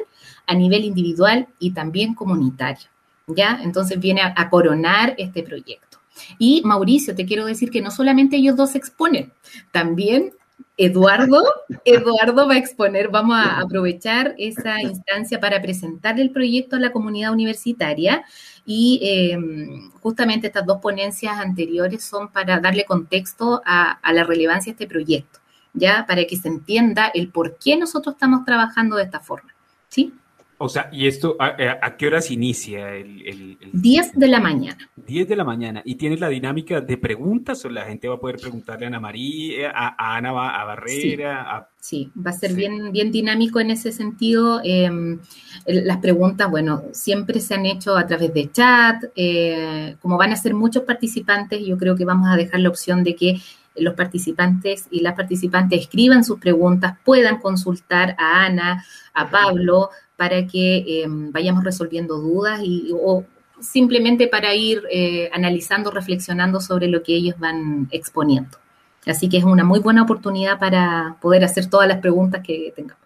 a 0.47 0.55
nivel 0.55 0.85
individual 0.85 1.49
y 1.59 1.73
también 1.73 2.15
comunitario. 2.15 2.94
¿Ya? 3.27 3.61
Entonces 3.63 3.99
viene 3.99 4.21
a, 4.23 4.51
coronar 4.51 5.15
este 5.19 5.43
proyecto. 5.43 5.99
Y 6.39 6.63
Mauricio, 6.65 7.15
te 7.15 7.27
quiero 7.27 7.47
decir 7.47 7.71
que 7.71 7.81
no 7.81 7.91
solamente 7.91 8.37
ellos 8.37 8.57
dos 8.57 8.75
exponen, 8.75 9.33
también 9.73 10.33
Eduardo, 10.77 11.43
Eduardo 11.85 12.49
va 12.49 12.55
a 12.55 12.59
exponer, 12.59 13.09
vamos 13.09 13.37
a 13.37 13.61
aprovechar 13.61 14.35
esa 14.39 14.81
instancia 14.83 15.41
para 15.41 15.61
presentar 15.63 16.19
el 16.19 16.31
proyecto 16.31 16.77
a 16.77 16.81
la 16.81 16.93
comunidad 16.93 17.33
universitaria 17.33 18.25
y 18.67 19.01
em, 19.03 19.91
justamente 20.01 20.49
estas 20.49 20.67
dos 20.67 20.79
ponencias 20.81 21.39
anteriores 21.39 22.03
son 22.03 22.29
para 22.29 22.61
darle 22.61 22.85
contexto 22.85 23.63
a, 23.65 23.99
la 24.13 24.25
relevancia 24.25 24.73
de 24.73 24.85
este 24.85 24.87
proyecto, 24.87 25.41
¿ya? 25.73 26.07
Para 26.07 26.25
que 26.25 26.37
se 26.37 26.49
entienda 26.49 27.11
el 27.15 27.29
por 27.29 27.59
qué 27.59 27.77
nosotros 27.77 28.15
estamos 28.15 28.45
trabajando 28.45 28.97
de 28.97 29.05
esta 29.05 29.21
forma, 29.21 29.55
¿sí? 29.89 30.13
O 30.59 30.69
sea, 30.69 30.89
¿y 30.93 31.07
esto 31.07 31.37
a, 31.39 31.57
eh, 31.59 31.75
qué 31.99 32.07
horas 32.07 32.31
inicia? 32.31 32.95
El, 32.95 33.59
10 33.73 34.13
de 34.15 34.29
la 34.29 34.41
mañana. 34.41 34.79
10 34.97 35.29
de 35.29 35.37
la 35.37 35.45
mañana. 35.45 35.83
¿Y 35.85 35.97
tienes 35.97 36.21
la 36.21 36.29
dinámica 36.29 36.81
de 36.81 36.97
preguntas 36.97 37.65
o 37.65 37.69
la 37.69 37.85
gente 37.85 38.09
va 38.09 38.15
a 38.15 38.21
poder 38.21 38.37
preguntarle 38.37 38.87
a 38.87 38.89
Ana 38.89 39.01
María, 39.01 39.73
a, 39.75 40.17
Ana 40.17 40.31
a 40.31 40.65
Barrera? 40.65 41.69
Sí, 41.81 42.11
va 42.17 42.31
a 42.31 42.35
ser 42.35 42.55
bien, 42.55 42.93
bien 42.93 43.11
dinámico 43.11 43.61
en 43.61 43.71
ese 43.71 43.93
sentido. 43.93 44.61
Em, 44.65 45.19
las 45.67 45.99
preguntas, 45.99 46.51
bueno, 46.51 46.85
siempre 46.93 47.41
se 47.41 47.55
han 47.55 47.67
hecho 47.67 47.97
a 47.97 48.07
través 48.07 48.33
de 48.33 48.51
chat. 48.51 49.05
Eh, 49.17 49.97
como 50.01 50.17
van 50.17 50.33
a 50.33 50.37
ser 50.37 50.55
muchos 50.55 50.85
participantes, 50.85 51.65
yo 51.67 51.77
creo 51.77 51.97
que 51.97 52.05
vamos 52.05 52.29
a 52.31 52.37
dejar 52.37 52.61
la 52.61 52.69
opción 52.69 53.03
de 53.05 53.17
que 53.17 53.41
los 53.77 53.95
participantes 53.95 54.87
y 54.91 55.01
las 55.01 55.15
participantes 55.15 55.81
escriban 55.81 56.25
sus 56.25 56.39
preguntas, 56.39 56.97
puedan 57.05 57.39
consultar 57.39 58.15
a 58.19 58.45
Ana, 58.45 58.85
a 59.13 59.31
Pablo, 59.31 59.91
para 60.17 60.47
que 60.47 61.03
em, 61.03 61.33
vayamos 61.33 61.65
resolviendo 61.65 62.19
dudas 62.19 62.61
y, 62.63 62.91
o 62.93 63.25
simplemente 63.61 64.29
para 64.29 64.55
ir 64.55 64.83
eh, 64.91 65.31
analizando, 65.33 65.91
reflexionando 65.91 66.61
sobre 66.61 66.89
lo 66.89 67.03
que 67.03 67.15
ellos 67.15 67.39
van 67.39 67.89
exponiendo. 67.91 68.59
Así 69.07 69.29
que 69.29 69.39
es 69.39 69.45
una 69.45 69.65
muy 69.65 69.81
buena 69.81 70.03
oportunidad 70.03 70.59
para 70.59 71.17
poder 71.21 71.45
hacer 71.45 71.69
todas 71.69 71.89
las 71.89 71.99
preguntas 71.99 72.43
que 72.43 72.73
tengamos. 72.75 73.05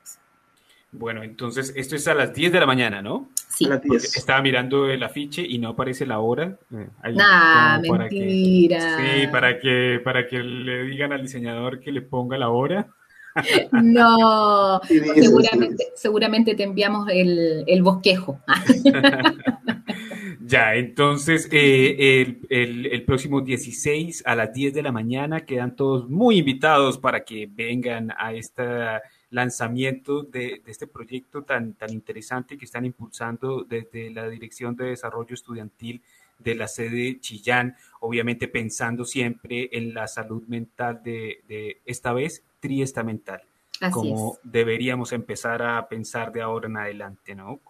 Bueno, 0.90 1.23
entonces 1.23 1.73
esto 1.77 1.97
es 1.97 2.09
a 2.09 2.14
las 2.14 2.33
10 2.33 2.53
de 2.53 2.61
la 2.61 2.66
mañana, 2.66 3.03
¿no? 3.03 3.29
Sí. 3.49 3.66
A 3.66 3.71
las 3.71 3.83
10. 3.83 4.16
Estaba 4.16 4.40
mirando 4.40 4.88
el 4.88 5.03
afiche 5.03 5.42
y 5.47 5.59
no 5.59 5.71
aparece 5.71 6.07
la 6.07 6.21
hora. 6.21 6.57
Eh, 6.73 7.12
nah, 7.12 7.79
mentira. 7.79 8.97
sí, 8.97 9.27
para 9.27 9.59
que, 9.59 10.01
para 10.03 10.27
que 10.27 10.38
le 10.38 10.85
digan 10.85 11.12
al 11.12 11.23
diseñador 11.23 11.81
que 11.81 11.92
le 11.92 12.01
ponga 12.01 12.38
la 12.38 12.49
hora. 12.49 12.88
No, 13.73 14.81
seguramente, 14.88 15.93
seguramente 15.95 16.55
te 16.55 16.64
enviamos 16.64 17.09
el, 17.11 17.83
bosquejo. 17.83 18.41
Ya, 20.41 20.77
entonces 20.77 21.47
eh, 21.53 22.41
el, 22.49 23.05
próximo 23.05 23.43
16 23.43 24.23
a 24.25 24.35
las 24.35 24.53
10 24.53 24.73
de 24.73 24.83
la 24.83 24.93
mañana 24.93 25.45
quedan 25.45 25.77
todos 25.77 26.09
muy 26.09 26.38
invitados 26.38 26.97
para 26.97 27.23
que 27.25 27.47
vengan 27.47 28.14
a 28.17 28.33
este 28.33 28.64
lanzamiento 29.29 30.23
de, 30.23 30.62
este 30.67 30.87
proyecto 30.87 31.43
tan, 31.43 31.75
tan 31.75 31.93
interesante 31.93 32.57
que 32.57 32.64
están 32.64 32.87
impulsando 32.87 33.64
desde 33.64 34.11
la 34.11 34.27
Dirección 34.29 34.75
de 34.75 34.87
Desarrollo 34.87 35.35
Estudiantil 35.35 36.03
de 36.38 36.55
la 36.55 36.67
sede 36.67 37.21
Chillán, 37.21 37.77
obviamente 38.01 38.49
pensando 38.49 39.05
siempre 39.05 39.69
en 39.73 39.93
la 39.93 40.07
salud 40.07 40.45
mental 40.47 41.03
de, 41.03 41.43
de 41.47 41.81
esta 41.85 42.14
vez 42.14 42.43
triestamental, 42.61 43.42
como 43.90 44.38
deberíamos 44.42 45.12
empezar 45.12 45.62
a 45.62 45.88
pensar 45.88 46.33
de 46.33 46.42
ahora 46.42 46.68
en 46.68 46.77
adelante, 46.77 47.35
¿no? 47.35 47.61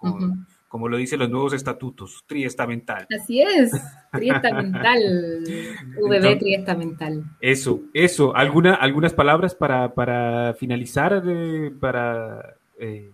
Como 0.68 0.88
lo 0.88 0.98
dicen 0.98 1.18
los 1.18 1.30
nuevos 1.30 1.54
estatutos, 1.54 2.24
triestamental. 2.26 3.06
Así 3.18 3.40
es, 3.40 3.72
triestamental, 4.12 5.44
VB 5.98 6.38
triestamental. 6.38 7.24
Eso, 7.40 7.80
eso. 7.94 8.36
¿Alguna, 8.36 8.74
algunas 8.74 9.14
palabras 9.14 9.54
para, 9.54 9.94
para 9.94 10.52
finalizar, 10.54 11.22
eh, 11.26 11.72
para 11.80 12.56
eh, 12.78 13.10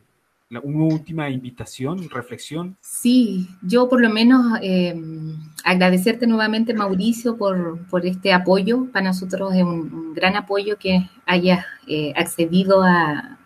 una 0.51 0.85
última 0.85 1.31
invitación, 1.31 2.09
reflexión. 2.11 2.77
Sí, 2.81 3.49
yo 3.63 3.89
por 3.89 4.01
lo 4.01 4.11
menos 4.11 4.59
em, 4.63 5.37
agradecerte 5.65 6.27
nuevamente, 6.27 6.75
Mauricio, 6.75 7.37
por, 7.37 7.81
este 8.05 8.33
apoyo. 8.33 8.87
Para 8.93 9.07
nosotros 9.07 9.55
es 9.55 9.63
un, 9.63 10.15
gran 10.15 10.37
apoyo 10.37 10.79
que 10.79 11.09
hayas 11.27 11.65
eh, 11.87 12.13
accedido 12.17 12.83
a, 12.83 13.39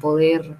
poder 0.00 0.54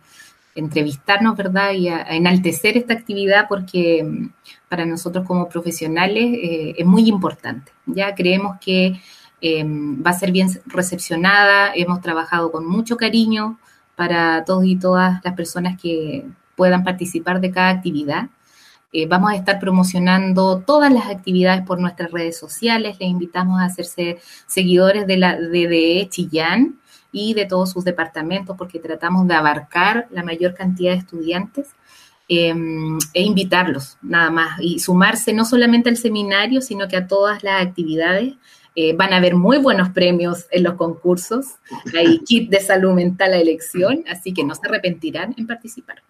entrevistarnos, 0.54 1.36
¿verdad? 1.36 1.72
Y 1.72 1.88
a, 1.88 2.02
enaltecer 2.16 2.78
esta 2.78 2.94
actividad 2.94 3.46
porque 3.48 3.98
em, 4.00 4.30
para 4.68 4.86
nosotros 4.86 5.26
como 5.26 5.48
profesionales 5.48 6.24
eh, 6.24 6.74
es 6.78 6.86
muy 6.86 7.08
importante. 7.08 7.72
Ya 7.84 8.14
creemos 8.14 8.58
que 8.60 8.98
em, 9.40 10.02
va 10.02 10.10
a 10.10 10.18
ser 10.18 10.32
bien 10.32 10.48
recepcionada, 10.66 11.72
hemos 11.74 12.00
trabajado 12.00 12.50
con 12.50 12.66
mucho 12.66 12.96
cariño 12.96 13.58
para 13.96 14.44
todos 14.44 14.64
y 14.66 14.76
todas 14.76 15.20
las 15.24 15.34
personas 15.34 15.80
que 15.80 16.24
puedan 16.54 16.84
participar 16.84 17.40
de 17.40 17.50
cada 17.50 17.70
actividad. 17.70 18.28
Eh, 18.92 19.06
vamos 19.06 19.30
a 19.32 19.36
estar 19.36 19.58
promocionando 19.58 20.62
todas 20.64 20.92
las 20.92 21.08
actividades 21.08 21.66
por 21.66 21.80
nuestras 21.80 22.12
redes 22.12 22.38
sociales. 22.38 22.96
Les 22.98 23.08
invitamos 23.08 23.60
a 23.60 23.64
hacerse 23.64 24.18
seguidores 24.46 25.06
de 25.06 25.16
la 25.16 25.36
DDE 25.36 26.08
Chillán 26.08 26.78
y 27.12 27.34
de 27.34 27.46
todos 27.46 27.70
sus 27.70 27.84
departamentos 27.84 28.56
porque 28.56 28.78
tratamos 28.78 29.26
de 29.26 29.34
abarcar 29.34 30.06
la 30.10 30.22
mayor 30.22 30.54
cantidad 30.54 30.92
de 30.92 30.98
estudiantes 30.98 31.68
em, 32.28 32.98
e 33.14 33.22
invitarlos 33.22 33.96
nada 34.02 34.30
más 34.30 34.60
y 34.60 34.78
sumarse 34.78 35.32
no 35.32 35.44
solamente 35.44 35.88
al 35.88 35.96
seminario, 35.96 36.60
sino 36.60 36.88
que 36.88 36.96
a 36.96 37.06
todas 37.06 37.42
las 37.42 37.62
actividades 37.62 38.34
eh, 38.76 38.94
van 38.94 39.14
a 39.14 39.16
haber 39.16 39.34
muy 39.34 39.56
buenos 39.58 39.88
premios 39.88 40.46
en 40.50 40.62
los 40.62 40.74
concursos. 40.74 41.46
Hay 41.96 42.18
kit 42.26 42.50
de 42.50 42.60
salud 42.60 42.92
mental 42.92 43.32
a 43.32 43.38
elección, 43.38 44.04
así 44.06 44.34
que 44.34 44.44
no 44.44 44.54
se 44.54 44.68
arrepentirán 44.68 45.34
en 45.38 45.46
participar. 45.46 46.02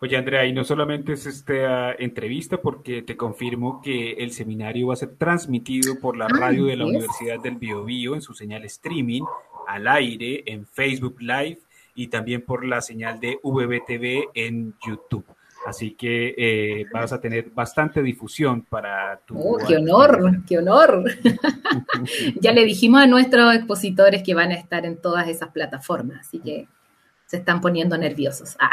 Oye, 0.00 0.16
Andrea, 0.16 0.44
y 0.46 0.52
no 0.52 0.62
solamente 0.62 1.14
es 1.14 1.26
esta 1.26 1.92
entrevista, 1.94 2.58
porque 2.58 3.02
te 3.02 3.16
confirmo 3.16 3.80
que 3.82 4.12
el 4.12 4.30
seminario 4.30 4.88
va 4.88 4.94
a 4.94 4.98
ser 4.98 5.16
transmitido 5.16 5.98
por 5.98 6.16
la 6.16 6.26
ah, 6.26 6.38
radio 6.38 6.66
de 6.66 6.76
la 6.76 6.86
Universidad 6.86 7.40
del 7.40 7.56
Biobío 7.56 8.14
en 8.14 8.22
su 8.22 8.34
señal 8.34 8.64
streaming, 8.66 9.22
al 9.66 9.88
aire, 9.88 10.44
en 10.46 10.64
Facebook 10.66 11.16
Live 11.20 11.58
y 11.96 12.08
también 12.08 12.42
por 12.42 12.64
la 12.64 12.82
señal 12.82 13.18
de 13.18 13.40
VBTV 13.42 14.30
en 14.34 14.74
YouTube. 14.86 15.24
Así 15.66 15.94
que 15.94 16.32
eh, 16.38 16.86
vas 16.92 17.12
a 17.12 17.20
tener 17.20 17.50
bastante 17.50 18.00
difusión 18.00 18.62
para 18.62 19.18
tu... 19.26 19.36
¡Oh, 19.36 19.58
qué 19.66 19.76
honor! 19.76 20.44
¡Qué 20.46 20.58
honor! 20.58 21.04
ya 22.40 22.52
le 22.52 22.64
dijimos 22.64 23.00
a 23.00 23.08
nuestros 23.08 23.52
expositores 23.52 24.22
que 24.22 24.32
van 24.32 24.52
a 24.52 24.54
estar 24.54 24.86
en 24.86 24.96
todas 24.96 25.26
esas 25.26 25.50
plataformas, 25.50 26.20
así 26.20 26.38
que 26.38 26.68
se 27.26 27.38
están 27.38 27.60
poniendo 27.60 27.98
nerviosos. 27.98 28.56
Ah. 28.60 28.70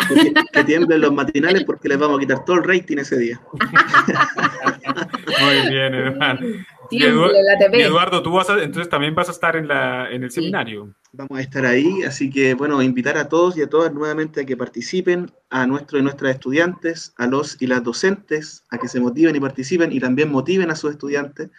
Que, 0.51 0.63
tiemblen 0.63 1.01
los 1.01 1.12
matinales 1.12 1.63
porque 1.63 1.89
les 1.89 1.97
vamos 1.97 2.17
a 2.17 2.19
quitar 2.19 2.45
todo 2.45 2.58
el 2.58 2.63
rating 2.63 2.97
ese 2.97 3.17
día. 3.17 3.41
Muy 5.41 5.71
bien, 5.71 6.63
Eduardo. 7.01 7.36
Eduardo, 7.73 8.23
tú 8.23 8.32
vas 8.32 8.49
a, 8.49 8.62
entonces 8.62 8.89
también 8.89 9.15
vas 9.15 9.29
a 9.29 9.32
estar 9.32 9.56
en, 9.56 9.67
la, 9.67 10.12
en 10.12 10.23
el 10.23 10.32
seminario. 10.32 10.93
Vamos 11.12 11.38
a 11.38 11.41
estar 11.41 11.65
ahí, 11.65 12.03
así 12.03 12.29
que 12.29 12.53
bueno, 12.53 12.82
invitar 12.82 13.17
a 13.17 13.29
todos 13.29 13.56
y 13.58 13.62
a 13.62 13.69
todas 13.69 13.93
nuevamente 13.93 14.41
a 14.41 14.45
que 14.45 14.58
participen, 14.58 15.32
a 15.49 15.67
nuestros 15.67 16.01
y 16.01 16.03
nuestras 16.03 16.36
estudiantes, 16.36 17.13
a 17.17 17.27
los 17.27 17.62
y 17.62 17.67
las 17.67 17.84
docentes, 17.84 18.63
a 18.69 18.77
que 18.77 18.88
se 18.88 18.99
motiven 18.99 19.36
y 19.36 19.39
participen 19.39 19.91
y 19.91 19.99
también 19.99 20.32
motiven 20.32 20.71
a 20.71 20.75
sus 20.75 20.91
estudiantes 20.91 21.49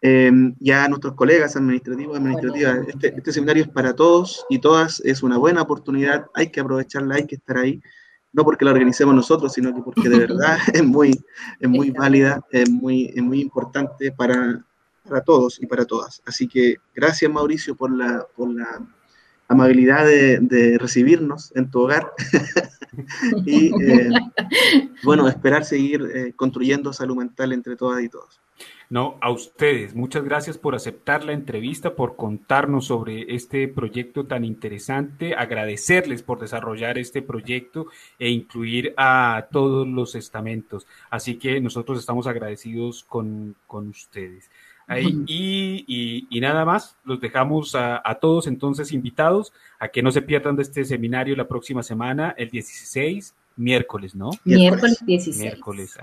eh, 0.00 0.30
y 0.60 0.70
a 0.70 0.86
nuestros 0.88 1.14
colegas 1.14 1.56
administrativos, 1.56 2.16
administrativas. 2.16 2.86
Este, 2.86 3.16
este, 3.16 3.32
seminario 3.32 3.64
es 3.64 3.68
para 3.68 3.94
todos 3.94 4.44
y 4.48 4.60
todas, 4.60 5.00
es 5.00 5.22
una 5.22 5.38
buena 5.38 5.62
oportunidad, 5.62 6.26
hay 6.34 6.50
que 6.50 6.60
aprovecharla, 6.60 7.16
hay 7.16 7.26
que 7.26 7.34
estar 7.34 7.58
ahí, 7.58 7.80
no 8.32 8.44
porque 8.44 8.64
la 8.64 8.70
organicemos 8.70 9.14
nosotros, 9.14 9.52
sino 9.52 9.74
que 9.74 9.82
porque 9.82 10.08
de 10.08 10.18
verdad 10.26 10.58
es 10.72 10.84
muy, 10.84 11.18
es 11.58 11.68
muy 11.68 11.90
válida, 11.90 12.44
es 12.52 12.70
muy, 12.70 13.06
es 13.14 13.22
muy 13.22 13.40
importante 13.40 14.12
para, 14.12 14.64
para 15.08 15.22
todos 15.22 15.60
y 15.60 15.66
para 15.66 15.84
todas. 15.84 16.22
Así 16.26 16.46
que 16.46 16.76
gracias 16.94 17.30
Mauricio 17.30 17.74
por 17.74 17.90
la, 17.90 18.26
por 18.36 18.52
la 18.54 18.86
amabilidad 19.48 20.04
de, 20.04 20.76
recibirnos 20.78 21.52
en 21.56 21.70
tu 21.70 21.80
hogar 21.80 22.12
y 23.46 23.68
eh, 23.82 24.10
bueno, 25.02 25.26
esperar 25.26 25.64
seguir 25.64 26.02
eh, 26.14 26.32
construyendo 26.36 26.92
salud 26.92 27.16
mental 27.16 27.52
entre 27.52 27.74
todas 27.74 28.02
y 28.02 28.08
todos. 28.08 28.40
No, 28.90 29.18
a 29.20 29.30
ustedes, 29.30 29.94
muchas 29.94 30.24
gracias 30.24 30.56
por 30.56 30.74
aceptar 30.74 31.22
la 31.22 31.32
entrevista, 31.32 31.94
por 31.94 32.16
contarnos 32.16 32.86
sobre 32.86 33.34
este 33.34 33.68
proyecto 33.68 34.24
tan 34.24 34.46
interesante, 34.46 35.34
agradecerles 35.34 36.22
por 36.22 36.40
desarrollar 36.40 36.96
este 36.96 37.20
proyecto 37.20 37.88
e 38.18 38.30
incluir 38.30 38.94
a 38.96 39.48
todos 39.52 39.86
los 39.86 40.14
estamentos. 40.14 40.86
Así 41.10 41.36
que 41.36 41.60
nosotros 41.60 41.98
estamos 41.98 42.26
agradecidos 42.26 43.04
con, 43.04 43.56
ustedes. 43.70 44.50
Y, 44.96 46.26
nada 46.40 46.64
más, 46.64 46.96
los 47.04 47.20
dejamos 47.20 47.74
a, 47.74 48.00
a, 48.04 48.14
todos 48.16 48.46
entonces 48.46 48.92
invitados 48.92 49.52
a 49.78 49.88
que 49.88 50.02
no 50.02 50.10
se 50.10 50.22
pierdan 50.22 50.56
de 50.56 50.62
este 50.62 50.84
seminario 50.84 51.36
la 51.36 51.48
próxima 51.48 51.82
semana, 51.82 52.34
el 52.36 52.50
16 52.50 53.34
miércoles, 53.58 54.14
¿no? 54.14 54.30
Miércoles 54.44 55.04
16. 55.04 55.38
Miércoles, 55.38 55.98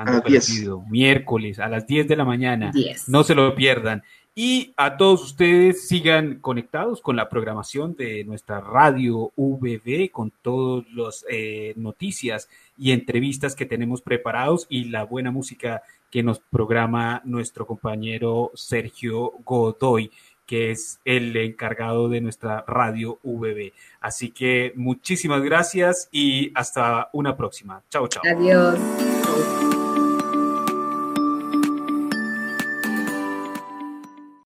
Miércoles 0.90 1.60
a 1.60 1.68
las 1.68 1.88
10 1.88 2.08
de 2.08 2.16
la 2.16 2.26
mañana. 2.26 2.72
No 3.08 3.24
se 3.24 3.34
lo 3.34 3.56
pierdan. 3.56 4.04
Y 4.38 4.74
a 4.76 4.98
todos 4.98 5.24
ustedes 5.24 5.88
sigan 5.88 6.40
conectados 6.40 7.00
con 7.00 7.16
la 7.16 7.30
programación 7.30 7.96
de 7.96 8.26
nuestra 8.26 8.60
radio 8.60 9.32
VB, 9.38 10.12
con 10.12 10.32
todas 10.42 10.86
las 10.94 11.26
eh, 11.30 11.74
noticias 11.78 12.50
y 12.78 12.92
entrevistas 12.92 13.56
que 13.56 13.66
tenemos 13.66 14.02
preparados 14.02 14.68
y 14.68 14.86
la 14.86 15.06
buena 15.06 15.32
música 15.32 15.84
que 16.16 16.24
nos 16.24 16.40
programa 16.40 17.22
nuestro 17.26 17.68
compañero 17.68 18.50
Sergio 18.56 19.34
Godoy 19.44 20.10
que 20.46 20.72
es 20.72 21.02
el 21.04 21.36
encargado 21.36 22.08
de 22.08 22.22
nuestra 22.22 22.64
radio 22.68 23.20
VB. 23.22 23.74
Así 24.00 24.32
que 24.32 24.72
muchísimas 24.78 25.42
gracias 25.42 26.08
y 26.14 26.54
hasta 26.56 27.10
una 27.12 27.36
próxima. 27.36 27.84
Chao, 27.90 28.08
chao. 28.08 28.24
Adiós. 28.26 28.80